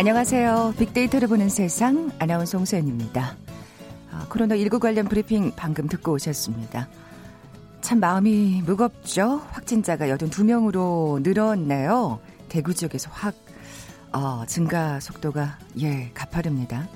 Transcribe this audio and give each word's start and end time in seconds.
안녕하세요. 0.00 0.76
빅데이터를 0.78 1.28
보는 1.28 1.50
세상 1.50 2.10
아나운서 2.18 2.56
홍소연입니다. 2.56 3.36
아, 4.10 4.26
코로나19 4.30 4.80
관련 4.80 5.06
브리핑 5.06 5.52
방금 5.54 5.88
듣고 5.88 6.12
오셨습니다. 6.12 6.88
참 7.82 8.00
마음이 8.00 8.62
무겁죠? 8.64 9.42
확진자가 9.50 10.06
82명으로 10.06 11.20
늘었네요. 11.20 12.18
대구 12.48 12.72
지역에서 12.72 13.10
확 13.12 13.34
어, 14.14 14.44
증가 14.46 15.00
속도가 15.00 15.58
예 15.82 16.10
가파릅니다. 16.14 16.88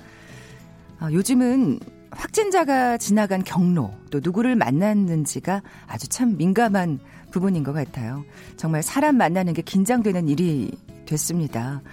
어, 0.99 1.07
요즘은 1.11 1.79
확진자가 2.09 2.97
지나간 2.97 3.43
경로 3.43 3.93
또 4.09 4.19
누구를 4.19 4.55
만났는지가 4.55 5.61
아주 5.85 6.09
참 6.09 6.37
민감한 6.37 6.97
부분인 7.29 7.63
것 7.63 7.71
같아요. 7.71 8.25
정말 8.57 8.81
사람 8.81 9.15
만나는 9.17 9.53
게 9.53 9.61
긴장되는 9.61 10.27
일이 10.27 10.71
됐습니다. 11.05 11.83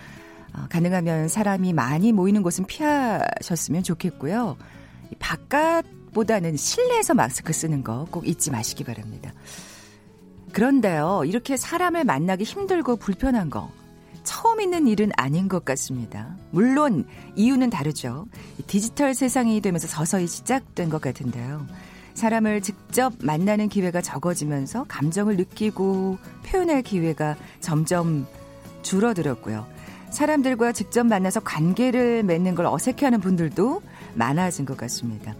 어, 0.54 0.66
가능하면 0.68 1.28
사람이 1.28 1.72
많이 1.72 2.12
모이는 2.12 2.42
곳은 2.42 2.66
피하셨으면 2.66 3.82
좋겠고요. 3.82 4.56
바깥보다는 5.18 6.56
실내에서 6.56 7.14
마스크 7.14 7.52
쓰는 7.52 7.82
거 7.84 8.06
꼭 8.10 8.26
잊지 8.26 8.50
마시기 8.50 8.84
바랍니다. 8.84 9.32
그런데요, 10.52 11.22
이렇게 11.24 11.56
사람을 11.56 12.04
만나기 12.04 12.44
힘들고 12.44 12.96
불편한 12.96 13.48
거 13.48 13.70
처음 14.22 14.60
있는 14.60 14.86
일은 14.86 15.10
아닌 15.16 15.48
것 15.48 15.64
같습니다. 15.64 16.36
물론 16.50 17.06
이유는 17.34 17.70
다르죠. 17.70 18.26
디지털 18.66 19.14
세상이 19.14 19.60
되면서 19.60 19.88
서서히 19.88 20.26
시작된 20.26 20.90
것 20.90 21.00
같은데요. 21.00 21.66
사람을 22.14 22.60
직접 22.60 23.14
만나는 23.22 23.68
기회가 23.70 24.02
적어지면서 24.02 24.84
감정을 24.86 25.36
느끼고 25.38 26.18
표현할 26.44 26.82
기회가 26.82 27.36
점점 27.60 28.26
줄어들었고요. 28.82 29.66
사람들과 30.12 30.72
직접 30.72 31.04
만나서 31.04 31.40
관계를 31.40 32.22
맺는 32.22 32.54
걸 32.54 32.66
어색해하는 32.66 33.20
분들도 33.20 33.82
많아진 34.14 34.64
것 34.64 34.76
같습니다. 34.76 35.34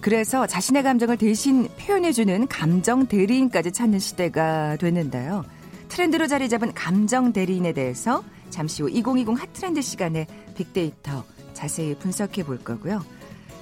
그래서 0.00 0.46
자신의 0.46 0.82
감정을 0.82 1.16
대신 1.16 1.68
표현해주는 1.78 2.48
감정 2.48 3.06
대리인까지 3.06 3.72
찾는 3.72 3.98
시대가 3.98 4.76
됐는데요. 4.76 5.44
트렌드로 5.88 6.26
자리 6.26 6.48
잡은 6.48 6.74
감정 6.74 7.32
대리인에 7.32 7.72
대해서 7.72 8.22
잠시 8.50 8.82
후 8.82 8.90
2020 8.90 9.40
핫트렌드 9.40 9.80
시간에 9.82 10.26
빅데이터 10.56 11.24
자세히 11.54 11.94
분석해 11.96 12.44
볼 12.44 12.58
거고요. 12.58 13.02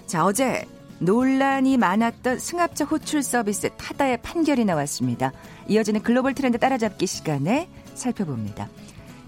자, 0.06 0.25
어제 0.25 0.67
논란이 0.98 1.77
많았던 1.77 2.39
승합차 2.39 2.84
호출 2.86 3.22
서비스 3.22 3.70
타다의 3.77 4.22
판결이 4.22 4.64
나왔습니다. 4.64 5.33
이어지는 5.69 6.02
글로벌 6.02 6.34
트렌드 6.34 6.58
따라잡기 6.58 7.06
시간에 7.06 7.69
살펴봅니다. 7.95 8.69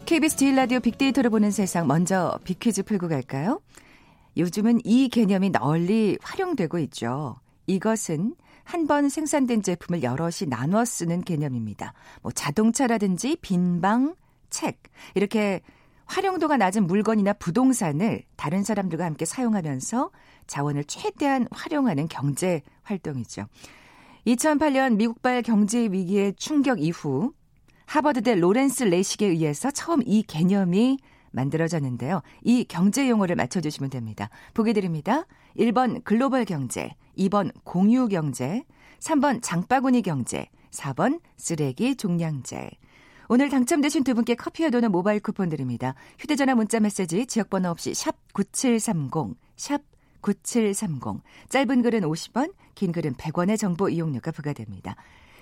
KBS 0.07 0.37
제일 0.37 0.55
라디오 0.55 0.79
빅데이터를 0.79 1.31
보는 1.31 1.51
세상 1.51 1.89
먼저 1.89 2.39
빅퀴즈 2.45 2.85
풀고 2.85 3.09
갈까요? 3.09 3.61
요즘은 4.37 4.83
이 4.85 5.09
개념이 5.09 5.51
널리 5.51 6.17
활용되고 6.23 6.79
있죠. 6.79 7.37
이것은 7.67 8.37
한 8.63 8.87
번 8.87 9.09
생산된 9.09 9.63
제품을 9.63 10.05
여럿이 10.05 10.49
나눠 10.49 10.85
쓰는 10.85 11.23
개념입니다. 11.23 11.93
뭐 12.23 12.31
자동차라든지 12.31 13.37
빈방, 13.41 14.15
책 14.49 14.81
이렇게 15.17 15.61
활용도가 16.07 16.57
낮은 16.57 16.87
물건이나 16.87 17.33
부동산을 17.33 18.23
다른 18.37 18.63
사람들과 18.63 19.05
함께 19.05 19.25
사용하면서 19.25 20.11
자원을 20.47 20.85
최대한 20.85 21.49
활용하는 21.51 22.07
경제 22.07 22.63
활동이죠. 22.85 23.47
2008년 24.27 24.97
미국발 24.97 25.43
경제 25.43 25.81
위기의 25.81 26.35
충격 26.37 26.81
이후 26.81 27.33
하버드대 27.87 28.35
로렌스 28.35 28.85
레식에 28.85 29.27
의해서 29.27 29.71
처음 29.71 30.03
이 30.05 30.23
개념이 30.23 30.99
만들어졌는데요. 31.31 32.23
이 32.43 32.65
경제 32.65 33.09
용어를 33.09 33.37
맞춰주시면 33.37 33.91
됩니다. 33.91 34.29
보기 34.55 34.73
드립니다. 34.73 35.27
1번 35.57 36.03
글로벌 36.05 36.45
경제, 36.45 36.95
2번 37.19 37.53
공유 37.65 38.09
경제, 38.09 38.65
3번 39.01 39.41
장바구니 39.43 40.03
경제, 40.03 40.49
4번 40.71 41.21
쓰레기 41.37 41.97
종량제. 41.97 42.71
오늘 43.29 43.49
당첨되신 43.49 44.05
두 44.05 44.15
분께 44.15 44.35
커피와 44.35 44.71
도는 44.71 44.93
모바일 44.93 45.21
쿠폰 45.21 45.49
드립니다. 45.49 45.95
휴대전화 46.19 46.55
문자 46.55 46.79
메시지 46.81 47.27
지역번호 47.27 47.71
없이 47.71 47.93
샵 47.93 48.15
9730, 48.33 49.37
샵 49.57 49.83
9730. 50.21 51.23
짧은 51.49 51.83
글은 51.83 52.01
50원, 52.03 52.53
긴 52.75 52.93
글은 52.93 53.15
100원의 53.15 53.59
정보 53.59 53.89
이용료가 53.89 54.31
부과됩니다. 54.31 54.97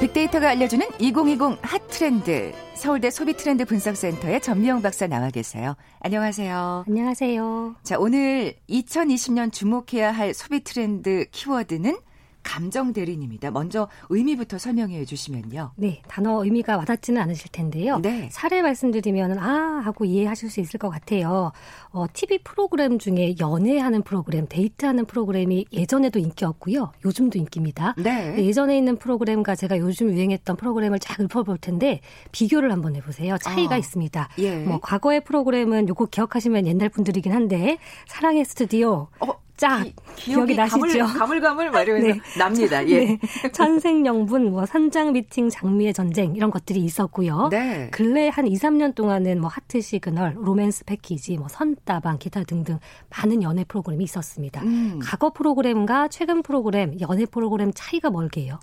빅데이터가 0.00 0.50
알려주는 0.50 0.86
2020 1.00 1.58
핫트렌드. 1.60 2.52
서울대 2.74 3.10
소비트렌드 3.10 3.64
분석센터의 3.64 4.40
전미영 4.40 4.80
박사 4.80 5.08
나와 5.08 5.28
계세요. 5.30 5.74
안녕하세요. 5.98 6.84
안녕하세요. 6.86 7.74
자, 7.82 7.98
오늘 7.98 8.54
2020년 8.70 9.52
주목해야 9.52 10.12
할 10.12 10.34
소비트렌드 10.34 11.26
키워드는 11.32 11.98
감정 12.48 12.94
대리입니다. 12.94 13.50
먼저 13.50 13.88
의미부터 14.08 14.56
설명해 14.56 15.04
주시면요. 15.04 15.72
네, 15.76 16.00
단어 16.08 16.42
의미가 16.42 16.78
와닿지는 16.78 17.20
않으실 17.20 17.50
텐데요. 17.52 17.98
네. 17.98 18.30
사례 18.32 18.62
말씀드리면 18.62 19.38
아 19.38 19.82
하고 19.84 20.06
이해하실 20.06 20.48
수 20.48 20.60
있을 20.60 20.78
것 20.78 20.88
같아요. 20.88 21.52
어, 21.90 22.06
TV 22.10 22.38
프로그램 22.38 22.98
중에 22.98 23.34
연애하는 23.38 24.02
프로그램, 24.02 24.46
데이트하는 24.48 25.04
프로그램이 25.04 25.66
예전에도 25.74 26.18
인기였고요. 26.18 26.92
요즘도 27.04 27.38
인기입니다. 27.38 27.94
네. 27.98 28.42
예전에 28.42 28.78
있는 28.78 28.96
프로그램과 28.96 29.54
제가 29.54 29.76
요즘 29.78 30.10
유행했던 30.10 30.56
프로그램을 30.56 31.00
쫙 31.00 31.20
읊어볼 31.20 31.58
텐데 31.58 32.00
비교를 32.32 32.72
한번 32.72 32.96
해보세요. 32.96 33.36
차이가 33.36 33.74
아, 33.74 33.78
있습니다. 33.78 34.28
예. 34.38 34.56
뭐 34.64 34.80
과거의 34.80 35.22
프로그램은 35.22 35.90
요거 35.90 36.06
기억하시면 36.06 36.66
옛날 36.66 36.88
분들이긴 36.88 37.30
한데 37.30 37.76
사랑의 38.06 38.46
스튜디오. 38.46 39.08
어, 39.20 39.47
짝 39.58 39.84
기, 40.16 40.34
억이 40.34 40.54
나시죠? 40.54 41.04
가물, 41.18 41.40
가물가물하면서 41.40 42.06
네. 42.14 42.38
납니다. 42.38 42.88
예. 42.88 43.04
네. 43.04 43.18
천생연분, 43.52 44.50
뭐 44.50 44.64
산장 44.64 45.12
미팅, 45.12 45.50
장미의 45.50 45.92
전쟁 45.92 46.34
이런 46.34 46.50
것들이 46.50 46.80
있었고요. 46.80 47.48
네. 47.50 47.90
근래 47.90 48.28
한 48.28 48.46
2, 48.46 48.54
3년 48.54 48.94
동안은 48.94 49.40
뭐 49.40 49.50
하트 49.50 49.80
시그널, 49.80 50.34
로맨스 50.36 50.84
패키지, 50.84 51.36
뭐 51.36 51.48
선다방, 51.48 52.18
기타 52.18 52.44
등등 52.44 52.78
많은 53.10 53.42
연애 53.42 53.64
프로그램이 53.64 54.04
있었습니다. 54.04 54.62
음. 54.62 55.00
과거 55.02 55.30
프로그램과 55.32 56.08
최근 56.08 56.42
프로그램, 56.42 56.98
연애 57.00 57.26
프로그램 57.26 57.72
차이가 57.74 58.10
뭘게요? 58.10 58.58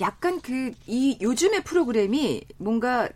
약간 0.00 0.40
그 0.40 0.72
이 0.86 1.16
요즘의 1.20 1.62
프로그램이 1.64 2.42
뭔가 2.58 3.08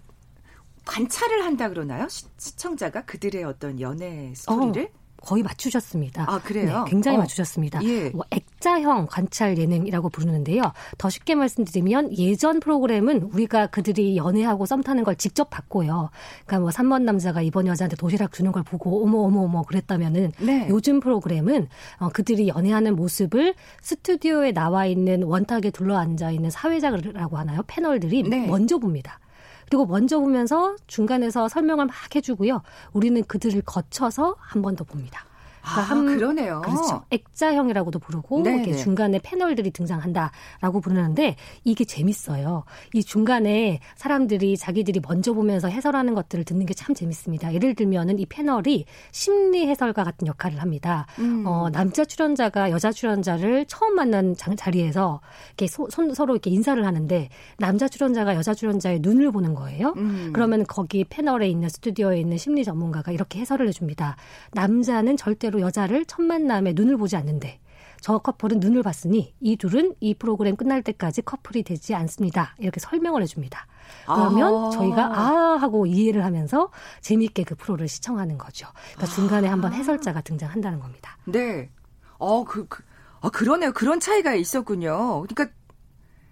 관찰을 0.84 1.44
한다 1.44 1.68
그러나요? 1.68 2.06
시, 2.08 2.24
청자가 2.56 3.04
그들의 3.04 3.42
어떤 3.44 3.80
연애 3.80 4.32
스토리를? 4.36 4.84
어. 4.84 5.05
거의 5.26 5.42
맞추셨습니다. 5.42 6.24
아, 6.28 6.38
그래요? 6.38 6.84
네, 6.84 6.90
굉장히 6.90 7.16
어. 7.16 7.20
맞추셨습니다. 7.20 7.82
예. 7.82 8.10
뭐 8.10 8.24
액자형 8.30 9.08
관찰 9.10 9.58
예능이라고 9.58 10.08
부르는데요. 10.08 10.62
더 10.98 11.10
쉽게 11.10 11.34
말씀드리면 11.34 12.16
예전 12.16 12.60
프로그램은 12.60 13.22
우리가 13.22 13.66
그들이 13.66 14.16
연애하고 14.16 14.66
썸 14.66 14.82
타는 14.82 15.02
걸 15.02 15.16
직접 15.16 15.50
봤고요. 15.50 16.10
그러니까 16.46 16.60
뭐 16.60 16.70
3번 16.70 17.02
남자가 17.02 17.42
이번 17.42 17.66
여자한테 17.66 17.96
도시락 17.96 18.32
주는 18.32 18.52
걸 18.52 18.62
보고 18.62 19.02
어머 19.02 19.18
어머 19.18 19.42
어머 19.42 19.62
그랬다면은 19.64 20.32
네. 20.40 20.68
요즘 20.70 21.00
프로그램은 21.00 21.68
어, 21.98 22.08
그들이 22.10 22.48
연애하는 22.48 22.94
모습을 22.94 23.54
스튜디오에 23.82 24.52
나와 24.52 24.86
있는 24.86 25.24
원탁에 25.24 25.70
둘러 25.70 25.96
앉아 25.98 26.30
있는 26.30 26.50
사회자라고 26.50 27.36
하나요? 27.36 27.62
패널들이 27.66 28.22
네. 28.22 28.46
먼저 28.46 28.78
봅니다. 28.78 29.18
그리고 29.68 29.86
먼저 29.86 30.18
보면서 30.18 30.76
중간에서 30.86 31.48
설명을 31.48 31.86
막 31.86 31.94
해주고요. 32.14 32.62
우리는 32.92 33.22
그들을 33.24 33.62
거쳐서 33.62 34.36
한 34.38 34.62
번 34.62 34.76
더 34.76 34.84
봅니다. 34.84 35.24
아, 35.66 35.80
한, 35.80 36.06
그러네요. 36.06 36.62
그렇죠. 36.64 37.02
액자형이라고도 37.10 37.98
부르고 37.98 38.42
네네. 38.42 38.56
이렇게 38.64 38.76
중간에 38.76 39.18
패널들이 39.22 39.72
등장한다라고 39.72 40.80
부르는데 40.80 41.36
이게 41.64 41.84
재밌어요. 41.84 42.64
이 42.94 43.02
중간에 43.02 43.80
사람들이 43.96 44.56
자기들이 44.56 45.00
먼저 45.06 45.32
보면서 45.32 45.68
해설하는 45.68 46.14
것들을 46.14 46.44
듣는 46.44 46.64
게 46.64 46.76
참 46.76 46.94
재밌습니다. 46.94 47.54
예를 47.54 47.74
들면은 47.74 48.18
이 48.18 48.26
패널이 48.26 48.84
심리 49.10 49.66
해설가 49.66 50.04
같은 50.04 50.26
역할을 50.28 50.60
합니다. 50.60 51.06
음. 51.18 51.42
어, 51.46 51.68
남자 51.70 52.04
출연자가 52.04 52.70
여자 52.70 52.92
출연자를 52.92 53.64
처음 53.66 53.94
만난 53.96 54.34
자리에서 54.36 55.20
이렇게 55.48 55.66
소, 55.66 55.88
손, 55.90 56.12
서로 56.14 56.34
이렇게 56.34 56.50
인사를 56.50 56.84
하는데 56.84 57.28
남자 57.58 57.88
출연자가 57.88 58.36
여자 58.36 58.52
출연자의 58.54 59.00
눈을 59.00 59.32
보는 59.32 59.54
거예요. 59.54 59.94
음. 59.96 60.30
그러면 60.34 60.64
거기 60.68 61.04
패널에 61.04 61.48
있는 61.48 61.68
스튜디오에 61.70 62.20
있는 62.20 62.36
심리 62.36 62.62
전문가가 62.62 63.10
이렇게 63.10 63.40
해설을 63.40 63.66
해줍니다. 63.68 64.16
남자는 64.52 65.16
절대로 65.16 65.55
여자를 65.60 66.04
첫 66.06 66.22
만남에 66.22 66.72
눈을 66.74 66.96
보지 66.96 67.16
않는데 67.16 67.60
저 68.00 68.18
커플은 68.18 68.60
눈을 68.60 68.82
봤으니 68.82 69.34
이 69.40 69.56
둘은 69.56 69.94
이 70.00 70.14
프로그램 70.14 70.56
끝날 70.56 70.82
때까지 70.82 71.22
커플이 71.22 71.62
되지 71.62 71.94
않습니다. 71.94 72.54
이렇게 72.58 72.78
설명을 72.78 73.22
해줍니다. 73.22 73.66
그러면 74.04 74.66
아. 74.66 74.70
저희가 74.70 75.18
아 75.18 75.56
하고 75.60 75.86
이해를 75.86 76.24
하면서 76.24 76.70
재미있게 77.00 77.44
그 77.44 77.54
프로를 77.54 77.88
시청하는 77.88 78.38
거죠. 78.38 78.68
그러니까 78.94 79.14
중간에 79.14 79.48
한번 79.48 79.72
아. 79.72 79.76
해설자가 79.76 80.20
등장한다는 80.20 80.80
겁니다. 80.80 81.16
네. 81.24 81.70
어, 82.18 82.44
그, 82.44 82.66
그, 82.68 82.82
아, 83.20 83.28
그러네요. 83.30 83.72
그런 83.72 84.00
차이가 84.00 84.34
있었군요. 84.34 85.22
그러니까 85.22 85.48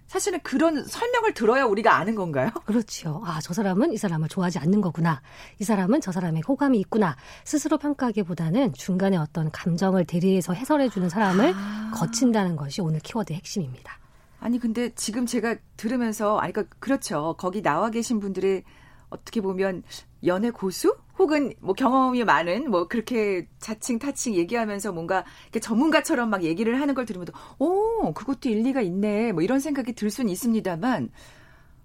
사실은 0.07 0.41
그런 0.43 0.85
설명을 0.85 1.35
들어야 1.35 1.65
우리가 1.65 1.97
아는 1.97 2.15
건가요? 2.15 2.51
그렇죠. 2.67 3.23
아, 3.25 3.41
저 3.43 3.53
사람은 3.55 3.93
이 3.93 3.97
사람을 3.97 4.29
좋아하지 4.29 4.59
않는 4.59 4.81
거구나. 4.81 5.21
이 5.59 5.65
사람은 5.65 6.01
저 6.01 6.13
사람의 6.13 6.43
호감이 6.47 6.79
있구나. 6.81 7.17
스스로 7.45 7.79
평가하기보다는 7.79 8.75
중간에 8.75 9.17
어떤 9.17 9.51
감정을 9.51 10.05
대리해서 10.05 10.53
해설해주는 10.53 11.09
사람을 11.09 11.53
아. 11.57 11.93
거친다는 11.95 12.57
것이 12.57 12.81
오늘 12.81 13.01
키워드의 13.01 13.39
핵심입니다. 13.39 13.99
아니, 14.41 14.59
근데 14.59 14.91
지금 14.95 15.25
제가 15.25 15.57
들으면서, 15.77 16.37
아니, 16.39 16.53
그러니까 16.53 16.77
그렇죠. 16.79 17.35
거기 17.39 17.63
나와 17.63 17.91
계신 17.91 18.21
분들의 18.21 18.63
어떻게 19.09 19.41
보면 19.41 19.83
연애 20.27 20.51
고수? 20.51 20.95
혹은 21.19 21.53
뭐 21.61 21.75
경험이 21.75 22.25
많은 22.25 22.71
뭐 22.71 22.89
그렇게 22.89 23.49
자칭 23.59 23.99
타칭 23.99 24.35
얘기하면서 24.35 24.93
뭔가 24.93 25.25
전문가처럼 25.61 26.31
막 26.31 26.43
얘기를 26.43 26.81
하는 26.81 26.95
걸 26.95 27.07
들으면 27.07 27.29
오 27.59 28.13
그것도 28.15 28.49
일리가 28.49 28.81
있네 28.83 29.33
뭐 29.33 29.43
이런 29.43 29.61
생각이 29.61 29.93
들 29.95 30.11
수는 30.11 30.31
있습니다만 30.31 31.11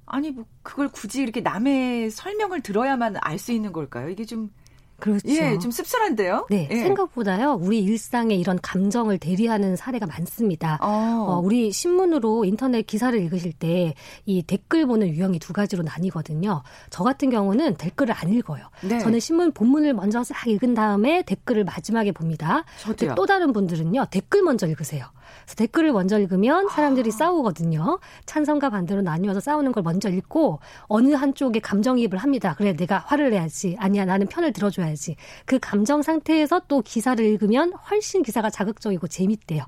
아니 0.06 0.32
뭐 0.32 0.46
그걸 0.64 0.90
굳이 0.90 1.22
이렇게 1.22 1.42
남의 1.42 2.10
설명을 2.12 2.62
들어야만 2.62 3.18
알 3.22 3.38
수 3.40 3.52
있는 3.52 3.72
걸까요? 3.72 4.10
이게 4.10 4.26
좀 4.26 4.52
그렇죠. 5.00 5.28
예, 5.30 5.58
좀 5.60 5.72
씁쓸한데요. 5.72 6.48
네, 6.50 6.68
예. 6.72 6.76
생각보다요. 6.84 7.60
우리 7.62 7.80
일상에 7.80 8.36
이런 8.36 8.60
감정을 8.62 9.18
대리하는 9.18 9.76
사례가 9.76 10.06
많습니다. 10.06 10.78
어. 10.82 11.26
어, 11.28 11.40
우리 11.40 11.72
신문으로 11.72 12.46
인터넷 12.46 12.84
기사를 12.84 13.18
읽으실 13.20 13.54
때 13.54 13.94
이 14.26 14.44
댓글 14.44 14.86
보는 14.86 15.08
유형이 15.10 15.40
두 15.40 15.54
가지로 15.54 15.84
나뉘거든요. 15.84 16.64
저 16.90 17.04
같은 17.04 17.30
경우는 17.30 17.76
댓글을 17.76 18.14
안 18.18 18.32
읽어요. 18.34 18.70
네. 18.82 19.00
저는 19.00 19.20
신문 19.20 19.52
본문을 19.52 19.94
먼저 19.94 20.24
싹 20.24 20.48
읽은 20.48 20.74
다음에 20.74 21.24
댓글을 21.24 21.64
마지막에 21.64 22.12
봅니다. 22.12 22.64
저도요. 22.82 23.16
또 23.16 23.26
다른 23.26 23.54
분들은요. 23.54 24.08
댓글 24.12 24.42
먼저 24.44 24.68
읽으세요. 24.68 25.06
그래서 25.44 25.56
댓글을 25.56 25.92
먼저 25.92 26.20
읽으면 26.20 26.70
사람들이 26.70 27.10
아. 27.10 27.18
싸우거든요. 27.18 28.00
찬성과 28.26 28.70
반대로 28.70 29.02
나뉘어서 29.02 29.40
싸우는 29.40 29.72
걸 29.72 29.84
먼저 29.84 30.10
읽고 30.10 30.60
어느 30.88 31.14
한쪽에 31.14 31.60
감정이입을 31.60 32.18
합니다. 32.18 32.56
그래 32.58 32.74
내가 32.74 33.00
화를 33.00 33.32
내야지. 33.32 33.76
아니야 33.80 34.06
나는 34.06 34.28
편을 34.28 34.54
들어줘야지. 34.54 35.16
그 35.46 35.60
감정 35.60 36.02
상태에서 36.02 36.62
또 36.68 36.82
기사를 36.82 37.24
읽으면 37.24 37.74
훨씬 37.90 38.24
기사가 38.24 38.50
자극적이고 38.50 39.08
재밌대요. 39.08 39.64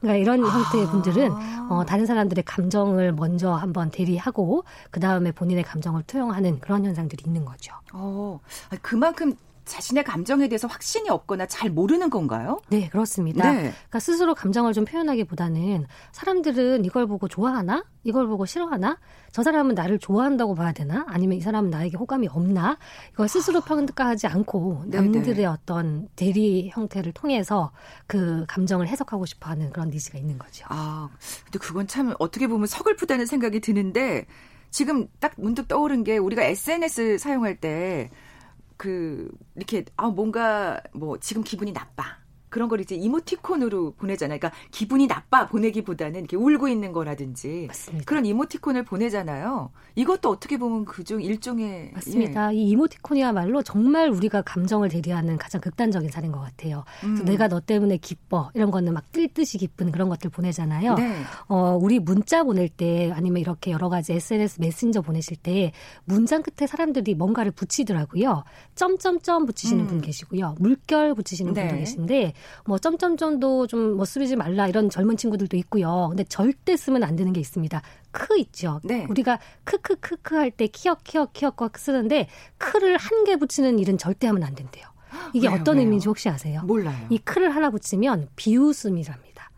그러니까 0.00 0.20
이런 0.20 0.44
아. 0.44 0.48
형태의 0.48 0.86
분들은 0.86 1.32
어, 1.70 1.84
다른 1.86 2.06
사람들의 2.06 2.44
감정을 2.44 3.12
먼저 3.12 3.52
한번 3.52 3.90
대리하고 3.90 4.64
그 4.90 5.00
다음에 5.00 5.32
본인의 5.32 5.64
감정을 5.64 6.02
투영하는 6.06 6.60
그런 6.60 6.84
현상들이 6.84 7.24
있는 7.26 7.44
거죠. 7.44 7.72
어, 7.92 8.40
그만큼 8.82 9.34
자신의 9.64 10.04
감정에 10.04 10.48
대해서 10.48 10.66
확신이 10.66 11.08
없거나 11.08 11.46
잘 11.46 11.70
모르는 11.70 12.10
건가요? 12.10 12.60
네, 12.68 12.88
그렇습니다. 12.88 13.50
네. 13.52 13.58
그러니까 13.60 14.00
스스로 14.00 14.34
감정을 14.34 14.72
좀 14.72 14.84
표현하기보다는 14.84 15.86
사람들은 16.12 16.84
이걸 16.84 17.06
보고 17.06 17.28
좋아하나? 17.28 17.84
이걸 18.04 18.26
보고 18.26 18.44
싫어하나? 18.44 18.98
저 19.30 19.42
사람은 19.42 19.74
나를 19.74 19.98
좋아한다고 19.98 20.54
봐야 20.54 20.72
되나? 20.72 21.04
아니면 21.08 21.38
이 21.38 21.40
사람은 21.40 21.70
나에게 21.70 21.96
호감이 21.96 22.28
없나? 22.28 22.78
이걸 23.12 23.28
스스로 23.28 23.60
평가하지 23.60 24.26
않고 24.26 24.84
네, 24.86 24.98
남들의 24.98 25.34
네네. 25.34 25.46
어떤 25.46 26.08
대리 26.16 26.68
형태를 26.70 27.12
통해서 27.12 27.70
그 28.06 28.44
감정을 28.48 28.88
해석하고 28.88 29.26
싶어 29.26 29.50
하는 29.50 29.70
그런 29.70 29.90
니즈가 29.90 30.18
있는 30.18 30.38
거죠. 30.38 30.66
아, 30.68 31.08
근데 31.44 31.58
그건 31.58 31.86
참 31.86 32.14
어떻게 32.18 32.48
보면 32.48 32.66
서글프다는 32.66 33.26
생각이 33.26 33.60
드는데 33.60 34.26
지금 34.70 35.06
딱 35.20 35.34
문득 35.36 35.68
떠오른 35.68 36.02
게 36.02 36.16
우리가 36.16 36.42
SNS 36.42 37.18
사용할 37.18 37.56
때 37.56 38.10
그 38.82 39.30
이렇게 39.54 39.84
아 39.96 40.08
뭔가 40.08 40.82
뭐 40.92 41.16
지금 41.20 41.44
기분이 41.44 41.72
나빠. 41.72 42.21
그런 42.52 42.68
걸 42.68 42.80
이제 42.80 42.94
이모티콘으로 42.94 43.94
보내잖아요. 43.94 44.38
그러니까 44.38 44.60
기분이 44.70 45.06
나빠 45.06 45.48
보내기보다는 45.48 46.20
이렇게 46.20 46.36
울고 46.36 46.68
있는 46.68 46.92
거라든지 46.92 47.64
맞습니다. 47.66 48.04
그런 48.04 48.26
이모티콘을 48.26 48.84
보내잖아요. 48.84 49.70
이것도 49.94 50.28
어떻게 50.28 50.58
보면 50.58 50.84
그중 50.84 51.22
일종의 51.22 51.92
맞습니다. 51.94 52.52
예. 52.52 52.58
이 52.58 52.68
이모티콘이야말로 52.70 53.62
정말 53.62 54.10
우리가 54.10 54.42
감정을 54.42 54.90
대리하는 54.90 55.38
가장 55.38 55.62
극단적인 55.62 56.10
사례인 56.10 56.30
것 56.30 56.40
같아요. 56.40 56.84
음. 57.04 57.24
내가 57.24 57.48
너 57.48 57.58
때문에 57.58 57.96
기뻐 57.96 58.50
이런 58.54 58.70
거는 58.70 58.92
막 58.92 59.10
뜰듯이 59.12 59.56
기쁜 59.56 59.90
그런 59.90 60.10
것들 60.10 60.28
보내잖아요. 60.28 60.94
네. 60.96 61.22
어, 61.48 61.78
우리 61.80 62.00
문자 62.00 62.42
보낼 62.42 62.68
때 62.68 63.10
아니면 63.14 63.40
이렇게 63.40 63.70
여러 63.70 63.88
가지 63.88 64.12
SNS 64.12 64.60
메신저 64.60 65.00
보내실 65.00 65.38
때 65.38 65.72
문장 66.04 66.42
끝에 66.42 66.66
사람들이 66.66 67.14
뭔가를 67.14 67.50
붙이더라고요. 67.50 68.44
점점점 68.74 69.46
붙이시는 69.46 69.84
음. 69.84 69.86
분 69.86 70.00
계시고요. 70.02 70.56
물결 70.58 71.14
붙이시는 71.14 71.54
네. 71.54 71.62
분도 71.62 71.76
계신데 71.78 72.34
뭐 72.64 72.78
점점점도 72.78 73.66
좀 73.66 73.96
뭐 73.96 74.04
쓰지 74.04 74.36
말라 74.36 74.68
이런 74.68 74.88
젊은 74.90 75.16
친구들도 75.16 75.56
있고요. 75.58 76.06
근데 76.10 76.24
절대 76.24 76.76
쓰면 76.76 77.02
안 77.04 77.16
되는 77.16 77.32
게 77.32 77.40
있습니다. 77.40 77.82
크 78.10 78.38
있죠. 78.38 78.80
네. 78.84 79.06
우리가 79.10 79.38
크크크크 79.64 80.34
할 80.36 80.50
때 80.50 80.66
키역 80.66 81.04
키역 81.04 81.32
키역 81.32 81.56
쓰는데 81.76 82.28
크를 82.58 82.96
한 82.96 83.24
개 83.24 83.36
붙이는 83.36 83.78
일은 83.78 83.98
절대 83.98 84.26
하면 84.28 84.42
안 84.42 84.54
된대요. 84.54 84.84
이게 85.32 85.46
왜요, 85.48 85.58
어떤 85.60 85.76
왜요? 85.76 85.84
의미인지 85.84 86.08
혹시 86.08 86.28
아세요? 86.28 86.62
몰라요. 86.64 87.06
이 87.10 87.18
크를 87.18 87.54
하나 87.54 87.70
붙이면 87.70 88.28
비웃음이랍니다. 88.36 89.50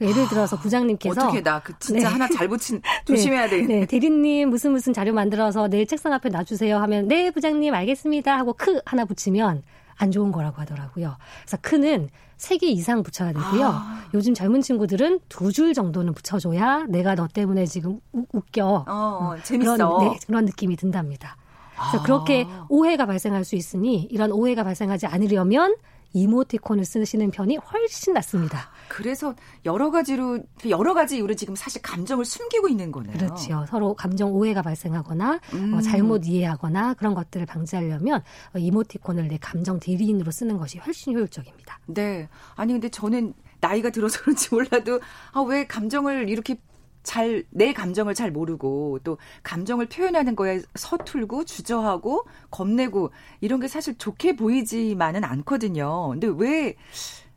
예를 0.00 0.28
들어서 0.28 0.56
아, 0.56 0.60
부장님께서 0.60 1.22
어떻게 1.26 1.42
나 1.42 1.60
그 1.60 1.72
진짜 1.80 2.00
네. 2.08 2.12
하나 2.12 2.28
잘 2.28 2.46
붙인 2.48 2.80
네. 2.82 3.04
조심해야 3.04 3.48
되겠네. 3.48 3.80
네, 3.80 3.86
대리님 3.86 4.48
무슨 4.50 4.70
무슨 4.72 4.92
자료 4.92 5.12
만들어서 5.12 5.68
내일 5.68 5.86
책상 5.86 6.12
앞에 6.12 6.28
놔주세요 6.28 6.78
하면 6.78 7.08
네 7.08 7.30
부장님 7.32 7.74
알겠습니다 7.74 8.36
하고 8.38 8.52
크 8.52 8.80
하나 8.84 9.04
붙이면 9.04 9.62
안 9.96 10.10
좋은 10.12 10.30
거라고 10.30 10.60
하더라고요. 10.60 11.16
그래서 11.42 11.56
크는 11.60 12.08
세개 12.38 12.66
이상 12.68 13.02
붙여야 13.02 13.32
되고요. 13.32 13.66
아. 13.66 14.02
요즘 14.14 14.32
젊은 14.32 14.62
친구들은 14.62 15.20
두 15.28 15.52
줄 15.52 15.74
정도는 15.74 16.14
붙여줘야 16.14 16.86
내가 16.88 17.14
너 17.14 17.26
때문에 17.28 17.66
지금 17.66 18.00
우, 18.12 18.24
웃겨. 18.32 18.84
어, 18.88 19.34
음, 19.36 19.40
재밌어. 19.42 19.76
그런, 19.76 19.98
네, 20.12 20.18
그런 20.26 20.44
느낌이 20.46 20.76
든답니다. 20.76 21.36
그래서 21.74 21.98
아. 21.98 22.02
그렇게 22.02 22.46
오해가 22.68 23.06
발생할 23.06 23.44
수 23.44 23.54
있으니 23.56 24.02
이런 24.10 24.32
오해가 24.32 24.64
발생하지 24.64 25.06
않으려면 25.06 25.76
이모티콘을 26.12 26.84
쓰시는 26.84 27.30
편이 27.30 27.56
훨씬 27.56 28.14
낫습니다. 28.14 28.70
그래서 28.88 29.34
여러 29.64 29.90
가지로 29.90 30.40
여러 30.68 30.94
가지 30.94 31.16
이유로 31.16 31.34
지금 31.34 31.54
사실 31.54 31.82
감정을 31.82 32.24
숨기고 32.24 32.68
있는 32.68 32.90
거네요. 32.90 33.12
그렇죠. 33.16 33.66
서로 33.68 33.94
감정 33.94 34.32
오해가 34.32 34.62
발생하거나 34.62 35.34
어, 35.34 35.38
음. 35.54 35.74
어, 35.74 35.80
잘못 35.80 36.26
이해하거나 36.26 36.94
그런 36.94 37.14
것들을 37.14 37.46
방지하려면 37.46 38.22
어, 38.54 38.58
이모티콘을 38.58 39.28
내 39.28 39.38
감정 39.38 39.78
대리인으로 39.78 40.30
쓰는 40.30 40.56
것이 40.56 40.78
훨씬 40.78 41.14
효율적입니다. 41.14 41.78
네. 41.86 42.28
아니 42.56 42.72
근데 42.72 42.88
저는 42.88 43.34
나이가 43.60 43.90
들어서 43.90 44.20
그런지 44.20 44.48
몰라도 44.54 45.00
아, 45.32 45.40
왜 45.40 45.66
감정을 45.66 46.28
이렇게 46.28 46.56
잘, 47.08 47.42
내 47.48 47.72
감정을 47.72 48.12
잘 48.12 48.30
모르고 48.30 48.98
또 49.02 49.16
감정을 49.42 49.86
표현하는 49.86 50.36
거에 50.36 50.60
서툴고 50.74 51.46
주저하고 51.46 52.26
겁내고 52.50 53.12
이런 53.40 53.60
게 53.60 53.66
사실 53.66 53.96
좋게 53.96 54.36
보이지만은 54.36 55.24
않거든요. 55.24 56.10
근데 56.10 56.30
왜 56.36 56.76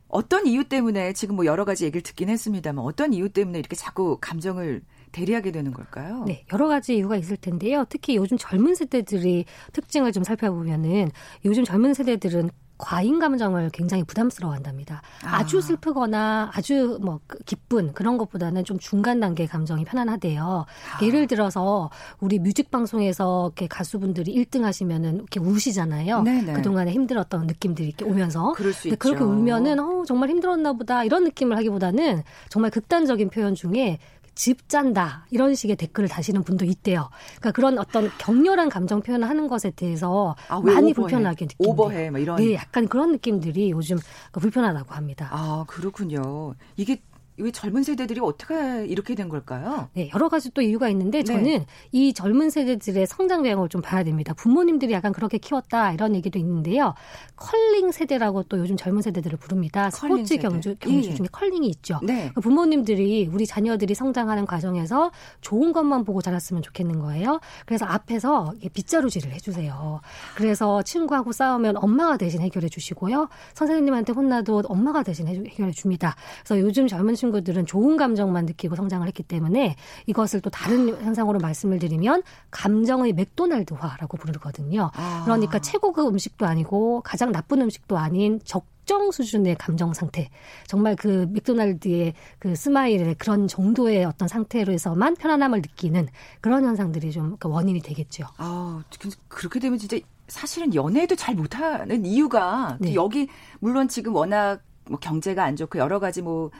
어떤 0.08 0.46
이유 0.46 0.64
때문에 0.64 1.14
지금 1.14 1.36
뭐 1.36 1.46
여러 1.46 1.64
가지 1.64 1.86
얘기를 1.86 2.02
듣긴 2.02 2.28
했습니다만 2.28 2.84
어떤 2.84 3.14
이유 3.14 3.30
때문에 3.30 3.58
이렇게 3.58 3.74
자꾸 3.74 4.18
감정을 4.20 4.82
대리하게 5.10 5.52
되는 5.52 5.72
걸까요? 5.72 6.24
네, 6.26 6.44
여러 6.52 6.68
가지 6.68 6.94
이유가 6.94 7.16
있을 7.16 7.38
텐데요. 7.38 7.86
특히 7.88 8.16
요즘 8.16 8.36
젊은 8.36 8.74
세대들이 8.74 9.46
특징을 9.72 10.12
좀 10.12 10.22
살펴보면은 10.22 11.10
요즘 11.46 11.64
젊은 11.64 11.94
세대들은 11.94 12.50
과잉 12.82 13.20
감정을 13.20 13.70
굉장히 13.72 14.02
부담스러워한답니다. 14.02 15.02
아. 15.24 15.46
주 15.46 15.60
슬프거나 15.60 16.50
아주 16.52 16.98
뭐그 17.00 17.38
기쁜 17.46 17.92
그런 17.92 18.18
것보다는 18.18 18.64
좀 18.64 18.78
중간 18.78 19.20
단계 19.20 19.46
감정이 19.46 19.84
편안하대요. 19.84 20.66
아. 20.66 21.04
예를 21.04 21.28
들어서 21.28 21.90
우리 22.18 22.40
뮤직 22.40 22.72
방송에서 22.72 23.46
이렇게 23.46 23.68
가수분들이 23.68 24.34
1등 24.34 24.62
하시면은 24.62 25.16
이렇게 25.16 25.38
우시잖아요. 25.38 26.22
네네. 26.22 26.54
그동안에 26.54 26.90
힘들었던 26.90 27.46
느낌들이 27.46 27.88
이렇게 27.88 28.04
오면서 28.04 28.52
그럴 28.54 28.72
수 28.72 28.88
있죠. 28.88 28.96
그렇게 28.98 29.22
울면은 29.22 29.78
어 29.78 30.04
정말 30.04 30.30
힘들었나 30.30 30.72
보다 30.72 31.04
이런 31.04 31.22
느낌을 31.22 31.56
하기보다는 31.58 32.24
정말 32.48 32.72
극단적인 32.72 33.30
표현 33.30 33.54
중에 33.54 33.98
집 34.34 34.68
짠다 34.68 35.26
이런 35.30 35.54
식의 35.54 35.76
댓글을 35.76 36.08
다시는 36.08 36.42
분도 36.42 36.64
있대요. 36.64 37.10
그러니까 37.38 37.52
그런 37.52 37.78
어떤 37.78 38.10
격렬한 38.18 38.68
감정 38.68 39.00
표현을 39.02 39.28
하는 39.28 39.48
것에 39.48 39.70
대해서 39.70 40.36
아, 40.48 40.60
많이 40.60 40.92
오버해. 40.92 40.92
불편하게 40.94 41.46
느낀다. 41.46 41.70
오버해, 41.70 42.10
뭐 42.10 42.20
이런. 42.20 42.36
네, 42.36 42.54
약간 42.54 42.88
그런 42.88 43.12
느낌들이 43.12 43.70
요즘 43.70 43.98
불편하다고 44.32 44.94
합니다. 44.94 45.28
아 45.32 45.64
그렇군요. 45.68 46.54
이게 46.76 47.00
왜 47.42 47.50
젊은 47.50 47.82
세대들이 47.82 48.20
어떻게 48.20 48.86
이렇게 48.86 49.14
된 49.14 49.28
걸까요? 49.28 49.88
네, 49.94 50.10
여러 50.14 50.28
가지 50.28 50.50
또 50.50 50.62
이유가 50.62 50.88
있는데 50.88 51.18
네. 51.18 51.24
저는 51.24 51.44
네. 51.44 51.66
이 51.90 52.12
젊은 52.12 52.50
세대들의 52.50 53.06
성장 53.06 53.42
배경을 53.42 53.68
좀 53.68 53.82
봐야 53.82 54.02
됩니다. 54.04 54.32
부모님들이 54.34 54.92
약간 54.92 55.12
그렇게 55.12 55.38
키웠다 55.38 55.92
이런 55.92 56.14
얘기도 56.14 56.38
있는데요. 56.38 56.94
컬링 57.36 57.90
세대라고 57.90 58.44
또 58.44 58.58
요즘 58.58 58.76
젊은 58.76 59.02
세대들을 59.02 59.38
부릅니다. 59.38 59.90
스포츠 59.90 60.26
세대. 60.26 60.42
경주 60.42 60.76
경주 60.78 61.08
예, 61.08 61.12
예. 61.12 61.14
중에 61.14 61.26
컬링이 61.30 61.66
있죠. 61.68 61.98
네. 62.02 62.30
그 62.34 62.40
부모님들이 62.40 63.28
우리 63.32 63.46
자녀들이 63.46 63.94
성장하는 63.94 64.46
과정에서 64.46 65.10
좋은 65.40 65.72
것만 65.72 66.04
보고 66.04 66.22
자랐으면 66.22 66.62
좋겠는 66.62 67.00
거예요. 67.00 67.40
그래서 67.66 67.84
앞에서 67.86 68.54
빗자루질을 68.72 69.32
해주세요. 69.32 70.00
그래서 70.36 70.82
친구하고 70.82 71.32
싸우면 71.32 71.76
엄마가 71.78 72.16
대신 72.16 72.40
해결해 72.40 72.68
주시고요. 72.68 73.28
선생님한테 73.54 74.12
혼나도 74.12 74.62
엄마가 74.66 75.02
대신 75.02 75.26
해결해 75.26 75.72
줍니다. 75.72 76.14
그래서 76.44 76.60
요즘 76.60 76.86
젊은 76.86 77.14
친구 77.14 77.31
들은 77.40 77.66
좋은 77.66 77.96
감정만 77.96 78.46
느끼고 78.46 78.76
성장을 78.76 79.06
했기 79.06 79.22
때문에 79.22 79.76
이것을 80.06 80.40
또 80.40 80.50
다른 80.50 80.88
현상으로 81.02 81.38
말씀을 81.38 81.78
드리면 81.78 82.22
감정의 82.50 83.14
맥도날드화라고 83.14 84.16
부르거든요. 84.18 84.90
아. 84.94 85.22
그러니까 85.24 85.58
최고급 85.58 86.08
음식도 86.08 86.46
아니고 86.46 87.00
가장 87.02 87.32
나쁜 87.32 87.62
음식도 87.62 87.96
아닌 87.96 88.40
적 88.44 88.66
적정 88.84 89.10
수준의 89.10 89.56
감정 89.56 89.94
상태. 89.94 90.28
정말 90.66 90.96
그 90.96 91.26
맥도날드의 91.30 92.14
그 92.38 92.54
스마일의 92.54 93.14
그런 93.16 93.48
정도의 93.48 94.04
어떤 94.04 94.28
상태로 94.28 94.72
해서만 94.72 95.14
편안함을 95.14 95.62
느끼는 95.62 96.08
그런 96.40 96.64
현상들이 96.64 97.12
좀그 97.12 97.48
원인이 97.48 97.80
되겠죠. 97.80 98.24
아, 98.36 98.82
그렇게 99.28 99.60
되면 99.60 99.78
진짜 99.78 99.98
사실은 100.28 100.74
연애도 100.74 101.16
잘 101.16 101.34
못하는 101.34 102.04
이유가 102.04 102.76
네. 102.80 102.94
여기 102.94 103.28
물론 103.60 103.88
지금 103.88 104.14
워낙 104.14 104.62
뭐 104.88 104.98
경제가 104.98 105.44
안 105.44 105.56
좋고 105.56 105.78
여러 105.78 105.98
가지 106.00 106.22
뭐 106.22 106.50